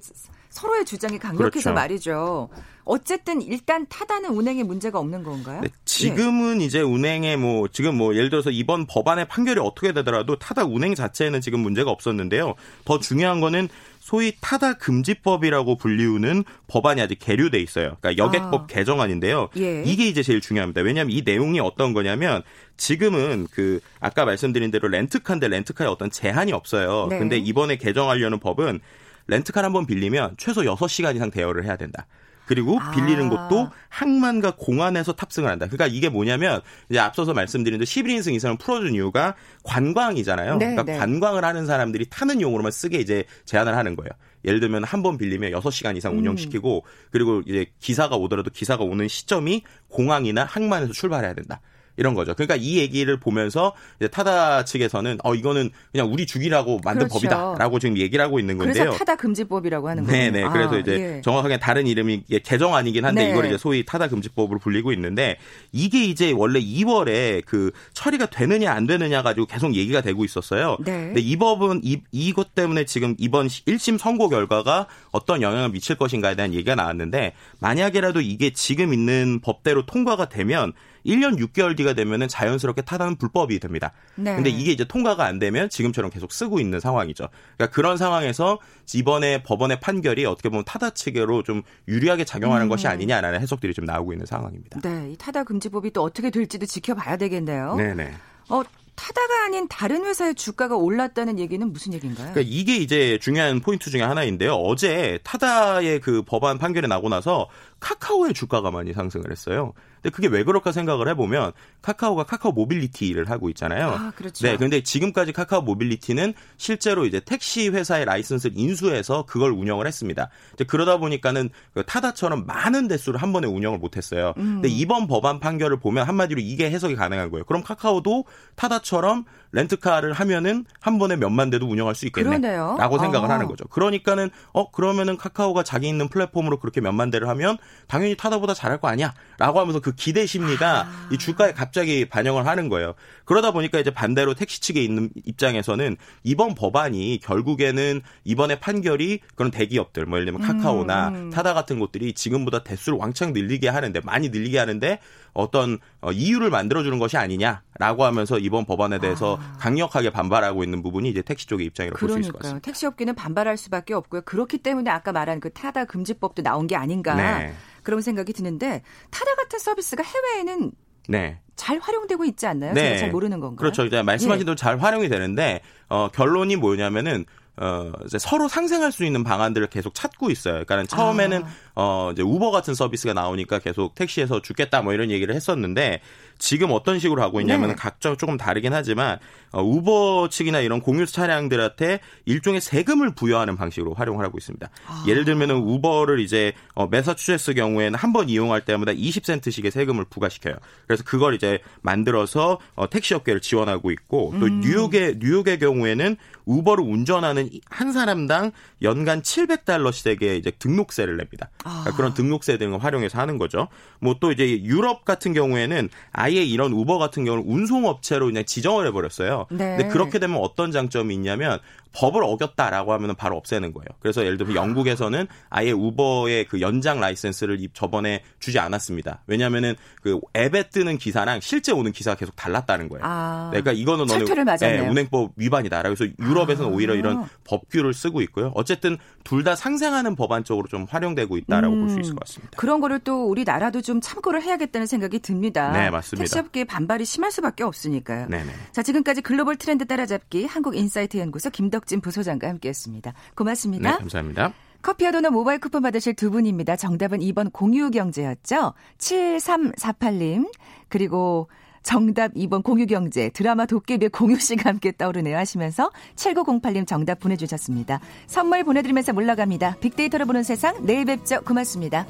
서로의 0.57 0.87
주장이 0.87 1.19
강력해서 1.19 1.71
그렇죠. 1.71 1.73
말이죠. 1.75 2.49
어쨌든 2.85 3.43
일단 3.43 3.87
타다는 3.89 4.31
운행에 4.31 4.63
문제가 4.63 4.99
없는 4.99 5.23
건가요? 5.23 5.61
네, 5.61 5.69
지금은 5.85 6.59
네. 6.59 6.65
이제 6.65 6.81
운행에 6.81 7.37
뭐 7.37 7.69
지금 7.69 7.97
뭐 7.97 8.15
예를 8.15 8.31
들어서 8.31 8.51
이번 8.51 8.87
법안의 8.87 9.29
판결이 9.29 9.61
어떻게 9.61 9.93
되더라도 9.93 10.39
타다 10.39 10.65
운행 10.65 10.95
자체에는 10.95 11.43
지금 11.43 11.61
문제가 11.61 11.91
없었는데요. 11.91 12.55
더 12.87 12.99
중요한 12.99 13.41
거는 13.41 13.69
소위 14.01 14.33
타다 14.41 14.75
금지법이라고 14.75 15.77
불리우는 15.77 16.45
법안이 16.69 17.03
아직 17.03 17.19
계류돼 17.19 17.61
있어요. 17.61 17.97
그러니까 18.01 18.25
여객법 18.25 18.63
아. 18.63 18.67
개정안인데요. 18.67 19.51
예. 19.59 19.83
이게 19.85 20.07
이제 20.07 20.23
제일 20.23 20.41
중요합니다. 20.41 20.81
왜냐하면 20.81 21.11
이 21.11 21.23
내용이 21.23 21.61
어떤 21.61 21.93
거냐면 21.93 22.43
지금은 22.79 23.49
그 23.51 23.81
아까 24.01 24.25
말씀드린 24.25 24.71
대로 24.71 24.89
렌트카인데 24.89 25.49
렌트카에 25.49 25.87
어떤 25.87 26.11
제한이 26.11 26.53
없어요. 26.53 27.09
네. 27.11 27.19
근데 27.19 27.37
이번에 27.37 27.77
개정하려는 27.77 28.39
법은 28.39 28.81
렌트카를 29.29 29.67
한번 29.67 29.87
빌리면 29.87 30.37
최소 30.39 30.63
6시간 30.63 31.15
이상 31.17 31.31
대여를 31.31 31.65
해야 31.65 31.77
된다. 31.77 32.07
그리고 32.47 32.79
아. 32.81 32.93
빌리는 32.93 33.29
곳도 33.29 33.71
항만과 33.89 34.53
공안에서 34.57 35.15
탑승을 35.15 35.51
한다. 35.51 35.67
그러니까 35.67 35.89
이게 35.89 36.09
뭐냐면 36.09 36.61
이제 36.89 37.01
앞서서 37.01 37.35
말씀드린 37.35 37.79
대로 37.81 37.85
11인승 37.85 38.35
이상을 38.35 38.57
풀어준 38.59 38.95
이유가 38.95 39.35
관광이잖아요. 39.65 40.57
네, 40.59 40.67
그러니까 40.71 40.85
네. 40.85 40.97
관광을 40.97 41.45
하는 41.45 41.67
사람들이 41.67 42.07
타는 42.09 42.41
용으로만 42.41 42.71
쓰게 42.71 42.99
이제 42.99 43.25
제한을 43.45 43.77
하는 43.77 43.97
거예요. 43.97 44.11
예를 44.45 44.61
들면 44.61 44.85
한 44.85 45.03
번 45.03 45.19
빌리면 45.19 45.53
6시간 45.53 45.97
이상 45.97 46.17
운영시키고 46.17 46.85
음. 46.87 47.09
그리고 47.11 47.43
이제 47.47 47.67
기사가 47.81 48.15
오더라도 48.17 48.51
기사가 48.51 48.85
오는 48.85 49.09
시점이 49.09 49.63
공항이나 49.89 50.45
항만에서 50.45 50.93
출발해야 50.93 51.35
된다. 51.35 51.61
이런 51.97 52.15
거죠. 52.15 52.35
그러니까 52.35 52.57
이 52.57 52.79
얘기를 52.79 53.19
보면서 53.19 53.73
이제 53.99 54.09
타다 54.09 54.65
측에서는 54.65 55.19
어 55.25 55.35
이거는 55.35 55.71
그냥 55.93 56.13
우리 56.13 56.27
주기라고 56.27 56.81
만든 56.85 57.09
그렇죠. 57.09 57.15
법이다라고 57.15 57.79
지금 57.79 57.97
얘기를 57.97 58.25
하고 58.25 58.39
있는 58.39 58.59
건데요. 58.59 58.85
그래서 58.85 58.99
타다 58.99 59.17
금지법이라고 59.17 59.89
하는 59.89 60.05
거예요. 60.05 60.33
네네. 60.33 60.49
그래서 60.51 60.75
아, 60.75 60.79
이제 60.79 61.17
예. 61.17 61.21
정확하게 61.23 61.59
다른 61.59 61.87
이름이 61.87 62.25
개정안이긴 62.43 63.05
한데 63.05 63.25
네. 63.25 63.31
이걸 63.31 63.47
이제 63.47 63.59
소위 63.59 63.85
타다 63.85 64.09
금지법으로 64.09 64.59
불리고 64.59 64.93
있는데 64.93 65.39
이게 65.73 66.05
이제 66.05 66.33
원래 66.33 66.61
2월에 66.61 67.45
그 67.47 67.71
처리가 67.95 68.27
되느냐 68.27 68.73
안 68.73 68.87
되느냐 68.87 69.23
가지고 69.23 69.47
계속 69.47 69.75
얘기가 69.75 70.01
되고 70.01 70.25
있었어요. 70.25 70.77
네. 70.85 70.93
근데 71.07 71.21
이 71.21 71.37
법은 71.37 71.81
이 71.83 72.01
이것 72.13 72.55
때문에 72.55 72.85
지금 72.85 73.15
이번 73.19 73.49
1심 73.49 73.99
선고 73.99 74.29
결과가 74.29 74.87
어떤 75.13 75.43
영향을 75.43 75.71
미칠 75.71 75.97
것인가에 75.97 76.35
대한 76.35 76.53
얘기가 76.53 76.75
나왔는데 76.75 77.33
만약에라도 77.61 78.21
이게 78.21 78.51
지금 78.51 78.93
있는 78.93 79.41
법대로 79.41 79.87
통과가 79.87 80.29
되면 80.29 80.73
1년 81.07 81.39
6개월 81.39 81.77
뒤가 81.77 81.93
되면은 81.95 82.29
자연스럽게 82.29 82.83
타다는 82.83 83.17
불법이 83.17 83.59
됩니다. 83.61 83.93
네. 84.17 84.35
근데 84.35 84.51
이게 84.51 84.73
이제 84.73 84.85
통과가 84.85 85.25
안 85.25 85.39
되면 85.39 85.69
지금처럼 85.69 86.11
계속 86.11 86.33
쓰고 86.33 86.61
있는 86.61 86.81
상황이죠. 86.81 87.29
그러니까 87.57 87.75
그런 87.75 87.97
상황에서 87.97 88.59
이번에 88.95 89.43
법원의 89.43 89.81
판결이 89.81 90.25
어떻게 90.27 90.49
보면 90.49 90.65
타다 90.65 90.91
측으로 90.91 91.43
좀 91.43 91.63
유리하게 91.89 92.25
작용하는 92.25 92.67
음. 92.67 92.69
것이 92.69 92.87
아니냐라는 92.89 93.41
해석들이 93.41 93.75
좀 93.75 93.85
나오고 93.85 94.13
있는 94.13 94.27
상황입니다. 94.27 94.81
네, 94.81 95.11
이 95.13 95.17
타다 95.17 95.45
금지법이 95.45 95.93
또 95.93 96.03
어떻게 96.03 96.31
될지도 96.31 96.67
지켜봐야 96.67 97.17
되겠네요. 97.17 97.77
네, 97.77 97.95
네. 97.95 98.13
어, 98.49 98.63
타다가 98.97 99.45
아닌 99.45 99.69
다른 99.69 100.05
회사의 100.05 100.35
주가가 100.35 100.75
올랐다는 100.75 101.39
얘기는 101.39 101.71
무슨 101.71 101.93
얘기인가요? 101.93 102.33
그러니까 102.33 102.51
이게 102.53 102.77
이제 102.77 103.19
중요한 103.21 103.61
포인트 103.61 103.91
중에 103.91 104.03
하나인데요. 104.03 104.55
어제 104.55 105.19
타다의 105.23 106.01
그 106.01 106.23
법안 106.23 106.59
판결이 106.59 106.89
나고 106.89 107.09
나서 107.09 107.49
카카오의 107.81 108.35
주가가 108.35 108.71
많이 108.71 108.93
상승을 108.93 109.31
했어요. 109.31 109.73
근데 110.07 110.15
그게 110.15 110.29
왜 110.29 110.45
그럴까 110.45 110.73
생각을 110.73 111.09
해보면 111.09 111.53
카카오가 111.83 112.25
카카오 112.25 112.53
모빌리티를 112.53 113.29
하고 113.31 113.49
있잖아요. 113.51 113.89
아, 113.89 114.13
그렇죠. 114.15 114.47
네, 114.47 114.57
근데 114.57 114.83
지금까지 114.83 115.33
카카오 115.33 115.63
모빌리티는 115.63 116.35
실제로 116.57 117.07
이제 117.07 117.21
택시 117.21 117.69
회사의 117.69 118.05
라이선스를 118.05 118.57
인수해서 118.57 119.25
그걸 119.27 119.51
운영을 119.53 119.87
했습니다. 119.87 120.29
이제 120.55 120.65
그러다 120.65 120.99
보니까는 120.99 121.51
그 121.75 121.85
타다처럼 121.85 122.47
많은 122.47 122.89
대수를 122.89 123.21
한 123.21 123.33
번에 123.33 123.47
운영을 123.49 123.79
못했어요. 123.79 124.35
음. 124.37 124.61
근데 124.63 124.69
이번 124.69 125.07
법안 125.07 125.41
판결을 125.41 125.79
보면 125.81 126.07
한마디로 126.07 126.41
이게 126.41 126.71
해석이 126.71 126.95
가능한 126.95 127.31
거예요. 127.31 127.45
그럼 127.45 127.63
카카오도 127.63 128.25
타다처럼 128.55 129.25
렌트카를 129.53 130.13
하면은 130.13 130.65
한 130.81 130.99
번에 130.99 131.17
몇만 131.17 131.51
대도 131.51 131.67
운영할 131.67 131.95
수 131.95 132.07
있겠네라고. 132.07 132.99
생각을 132.99 133.31
아. 133.31 133.35
하는 133.35 133.47
거죠. 133.47 133.65
그러니까는 133.69 134.31
어 134.53 134.71
그러면은 134.71 135.17
카카오가 135.17 135.63
자기 135.63 135.89
있는 135.89 136.09
플랫폼으로 136.09 136.59
그렇게 136.59 136.81
몇만 136.81 137.11
대를 137.11 137.29
하면 137.29 137.57
당연히 137.89 138.17
타다보다 138.17 138.55
잘할 138.55 138.81
거 138.81 138.89
아니야 138.89 139.15
라고 139.39 139.61
하면서 139.61 139.81
그 139.81 139.93
기대 139.95 140.27
심리가 140.27 140.83
아. 140.83 141.09
이 141.11 141.19
주가에 141.19 141.53
갑자기 141.53 142.09
반영을 142.09 142.47
하는 142.47 142.69
거예요. 142.69 142.95
그러다 143.27 143.51
보니까 143.51 143.79
이제 143.79 143.91
반대로 143.91 144.33
택시 144.35 144.61
측에 144.63 144.83
있는 144.83 145.11
입장에서는 145.25 145.97
이번 146.23 146.55
법안이 146.55 147.19
결국에는 147.23 148.01
이번에 148.25 148.59
판결이 148.59 149.21
그런 149.35 149.51
대기업들 149.51 150.07
뭐 150.07 150.19
예를 150.19 150.33
들면 150.33 150.47
카카오나 150.47 151.09
음, 151.09 151.15
음. 151.15 151.31
타다 151.31 151.53
같은 151.53 151.79
곳들이 151.79 152.15
지금보다 152.15 152.63
대수를 152.63 152.99
왕창 152.99 153.33
늘리게 153.33 153.69
하는데 153.69 154.01
많이 154.01 154.31
늘리게 154.31 154.59
하는데 154.59 155.01
어떤 155.35 155.79
어, 156.01 156.13
이유를 156.13 156.49
만들어주는 156.51 156.99
것이 156.99 157.17
아니냐라고 157.19 158.05
하면서 158.05 158.39
이번 158.39 158.65
법안에 158.65 159.01
대해서 159.01 159.39
아. 159.39 159.57
강력하게 159.59 160.11
반발하고 160.11 160.65
있는 160.65 160.83
부분이 160.83 161.09
이제 161.11 161.21
택시 161.21 161.47
쪽의 161.47 161.67
입장이라고 161.67 161.99
볼 161.99 162.11
수 162.11 162.19
있을 162.21 162.33
것 162.33 162.39
같습니다. 162.43 162.65
택시업계는 162.65 163.15
반발할 163.15 163.57
수밖에 163.59 163.93
없고요. 163.93 164.23
그렇기 164.23 164.59
때문에 164.59 164.91
아까 164.91 165.13
말한 165.13 165.41
그 165.41 165.53
타다 165.53 165.85
금지법도 165.85 166.43
나온 166.43 166.67
게 166.67 166.77
아닌가 166.77 167.15
네. 167.17 167.53
그런 167.83 168.01
생각이 168.01 168.33
드는데 168.33 168.83
타다 169.11 169.35
같은 169.35 169.59
서비스가 169.59 170.03
해외에는 170.03 170.73
네. 171.09 171.39
잘 171.57 171.79
활용되고 171.79 172.25
있지 172.27 172.47
않나요? 172.47 172.75
네. 172.75 172.83
제가 172.83 172.99
잘 172.99 173.11
모르는 173.11 173.41
건가요? 173.41 173.57
그렇죠. 173.57 173.85
이제 173.85 174.03
말씀하신 174.03 174.41
예. 174.41 174.45
대로 174.45 174.55
잘 174.55 174.79
활용이 174.79 175.09
되는데 175.09 175.61
어, 175.89 176.09
결론이 176.13 176.57
뭐냐면은 176.57 177.25
어, 177.57 177.91
이제 178.05 178.19
서로 178.19 178.49
상생할 178.49 178.93
수 178.93 179.05
있는 179.05 179.25
방안들을 179.25 179.69
계속 179.69 179.95
찾고 179.95 180.31
있어요. 180.31 180.65
그러니까 180.67 180.85
처음에는 180.95 181.45
아. 181.45 181.49
어, 181.77 182.11
이제 182.13 182.23
우버 182.23 182.51
같은 182.51 182.75
서비스가 182.75 183.13
나오니까 183.13 183.59
계속 183.61 183.95
택시에서 183.95 184.43
죽겠다 184.43 184.83
뭐 184.83 184.93
이런 184.95 185.11
얘기를 185.11 185.35
했었는데 185.35 186.01
지금 186.39 186.71
어떤 186.73 186.99
식으로 186.99 187.23
하고 187.23 187.41
있냐면 187.41 187.71
네. 187.71 187.75
각자 187.75 188.15
조금 188.17 188.37
다르긴 188.37 188.73
하지만 188.75 189.19
어, 189.53 189.63
우버 189.63 190.29
측이나 190.31 190.61
이런 190.61 190.81
공유 190.81 191.07
차량들한테 191.07 192.01
일종의 192.25 192.61
세금을 192.61 193.15
부여하는 193.15 193.57
방식으로 193.57 193.95
활용을 193.95 194.25
하고 194.25 194.37
있습니다. 194.39 194.69
아. 194.87 195.05
예를 195.07 195.25
들면은 195.25 195.57
우버를 195.57 196.21
이제 196.21 196.53
어, 196.75 196.87
매사추세츠 196.89 197.55
경우에는 197.55 197.97
한 197.99 198.17
번 198.17 198.31
이용할 198.31 198.65
때마다 198.65 198.93
20센트씩의 198.93 199.71
세금을 199.71 200.07
부과시켜요. 200.09 200.55
그래서 200.87 201.05
그걸 201.05 201.35
이제 201.35 201.59
만들어서 201.83 202.59
어, 202.75 202.89
택시 202.89 203.13
업계를 203.13 203.43
지원하고 203.43 203.91
있고 203.91 204.33
또 204.41 204.47
음. 204.47 204.61
뉴욕의 204.61 205.17
뉴욕의 205.19 205.59
경우에는 205.59 206.17
우버를 206.47 206.83
운전하는 206.85 207.51
한 207.69 207.93
사람당 207.93 208.53
연간 208.81 209.21
700달러씩의 209.21 210.39
이제 210.39 210.51
등록세를 210.53 211.17
냅니다. 211.17 211.51
그러니까 211.67 211.91
아. 211.91 211.97
그런 211.97 212.15
등록세 212.15 212.59
등을 212.59 212.83
활용해서 212.83 213.19
하는 213.19 213.39
거죠. 213.39 213.69
뭐 214.01 214.17
또 214.21 214.33
이제 214.33 214.63
유럽 214.63 215.05
같은 215.05 215.33
경우에는 215.33 215.89
아예 216.13 216.43
이런 216.43 216.73
우버 216.73 216.99
같은 216.99 217.25
경우는 217.25 217.45
운송업체로 217.47 218.27
그냥 218.27 218.45
지정을 218.45 218.87
해버렸어요. 218.89 219.47
네. 219.51 219.77
근데 219.77 219.89
그렇게 219.89 220.19
되면 220.19 220.39
어떤 220.39 220.73
장점이 220.73 221.15
있냐면 221.15 221.59
법을 221.97 222.23
어겼다라고 222.23 222.93
하면 222.93 223.15
바로 223.17 223.37
없애는 223.37 223.73
거예요. 223.73 223.87
그래서 224.01 224.25
예를 224.25 224.37
들면 224.37 224.55
영국에서는 224.55 225.27
아예 225.49 225.73
우버의 225.73 226.45
그 226.45 226.61
연장 226.61 227.01
라이센스를 227.01 227.59
저번에 227.73 228.23
주지 228.39 228.59
않았습니다. 228.59 229.23
왜냐하면은 229.27 229.75
그 230.03 230.21
앱에 230.37 230.69
뜨는 230.69 230.99
기사랑 230.99 231.41
실제 231.41 231.73
오는 231.73 231.93
기사가 231.93 232.17
계속 232.17 232.37
달랐다는 232.37 232.89
거예요. 232.89 233.03
아, 233.05 233.49
그러니까 233.51 233.73
이거는 233.73 234.07
너는 234.07 234.27
네, 234.59 234.79
운행법 234.81 235.33
위반이다. 235.37 235.83
그래서 235.83 236.05
유럽에서는 236.21 236.71
아. 236.71 236.75
오히려 236.75 236.95
이런 236.95 237.27
법규를 237.45 237.95
쓰고 237.95 238.21
있고요. 238.23 238.53
어쨌든 238.55 238.99
둘 239.25 239.47
다 239.47 239.55
상생하는 239.55 240.17
법안 240.17 240.43
쪽으로 240.43 240.67
좀 240.67 240.87
활용되고 240.91 241.37
있다. 241.37 241.47
있다라고 241.47 241.75
음, 241.75 241.81
볼수 241.81 242.01
있을 242.01 242.15
것 242.15 242.21
같습니다. 242.21 242.57
그런 242.57 242.81
거를 242.81 242.99
또 242.99 243.27
우리나라도 243.29 243.81
좀 243.81 244.01
참고를 244.01 244.43
해야겠다는 244.43 244.87
생각이 244.87 245.21
듭니다. 245.21 245.71
네, 245.73 245.91
맞습니다. 245.91 246.25
택시업계의 246.25 246.65
반발이 246.65 247.05
심할 247.05 247.31
수밖에 247.31 247.65
없으니까요. 247.65 248.27
네 248.29 248.43
네. 248.45 248.51
자, 248.73 248.83
지금까지 248.83 249.23
글로벌 249.23 249.57
트렌드 249.57 249.87
따라잡기 249.87 250.47
한국인사이트 250.47 251.19
연구소 251.19 251.51
김 251.51 251.71
덕진 251.87 252.01
부소장과 252.01 252.49
함께했습니다. 252.49 253.15
고맙습니다. 253.35 253.93
네, 253.93 253.99
감사합니다. 253.99 254.53
커피와 254.83 255.13
도넛 255.13 255.33
모바일 255.33 255.59
쿠폰 255.59 255.83
받으실 255.83 256.15
두 256.15 256.31
분입니다. 256.31 256.77
정답은 256.77 257.21
2번 257.21 257.53
공유경제였죠. 257.53 258.75
7348님 258.99 260.51
그리고 260.89 261.49
정답 261.83 262.35
2번 262.35 262.63
공유경제 262.63 263.31
드라마 263.31 263.65
도깨비의 263.65 264.11
공유 264.11 264.39
씨가 264.39 264.69
함께 264.69 264.93
떠오르네요 264.93 265.37
하시면서 265.37 265.91
7908님 266.17 266.87
정답 266.87 267.21
보내주셨습니다. 267.21 268.01
선물 268.27 268.65
보내드리면서 268.65 269.13
물러갑니다. 269.13 269.77
빅데이터로 269.81 270.27
보는 270.27 270.43
세상 270.43 270.85
내일 270.85 271.05
뵙죠. 271.05 271.41
고맙습니다. 271.43 272.07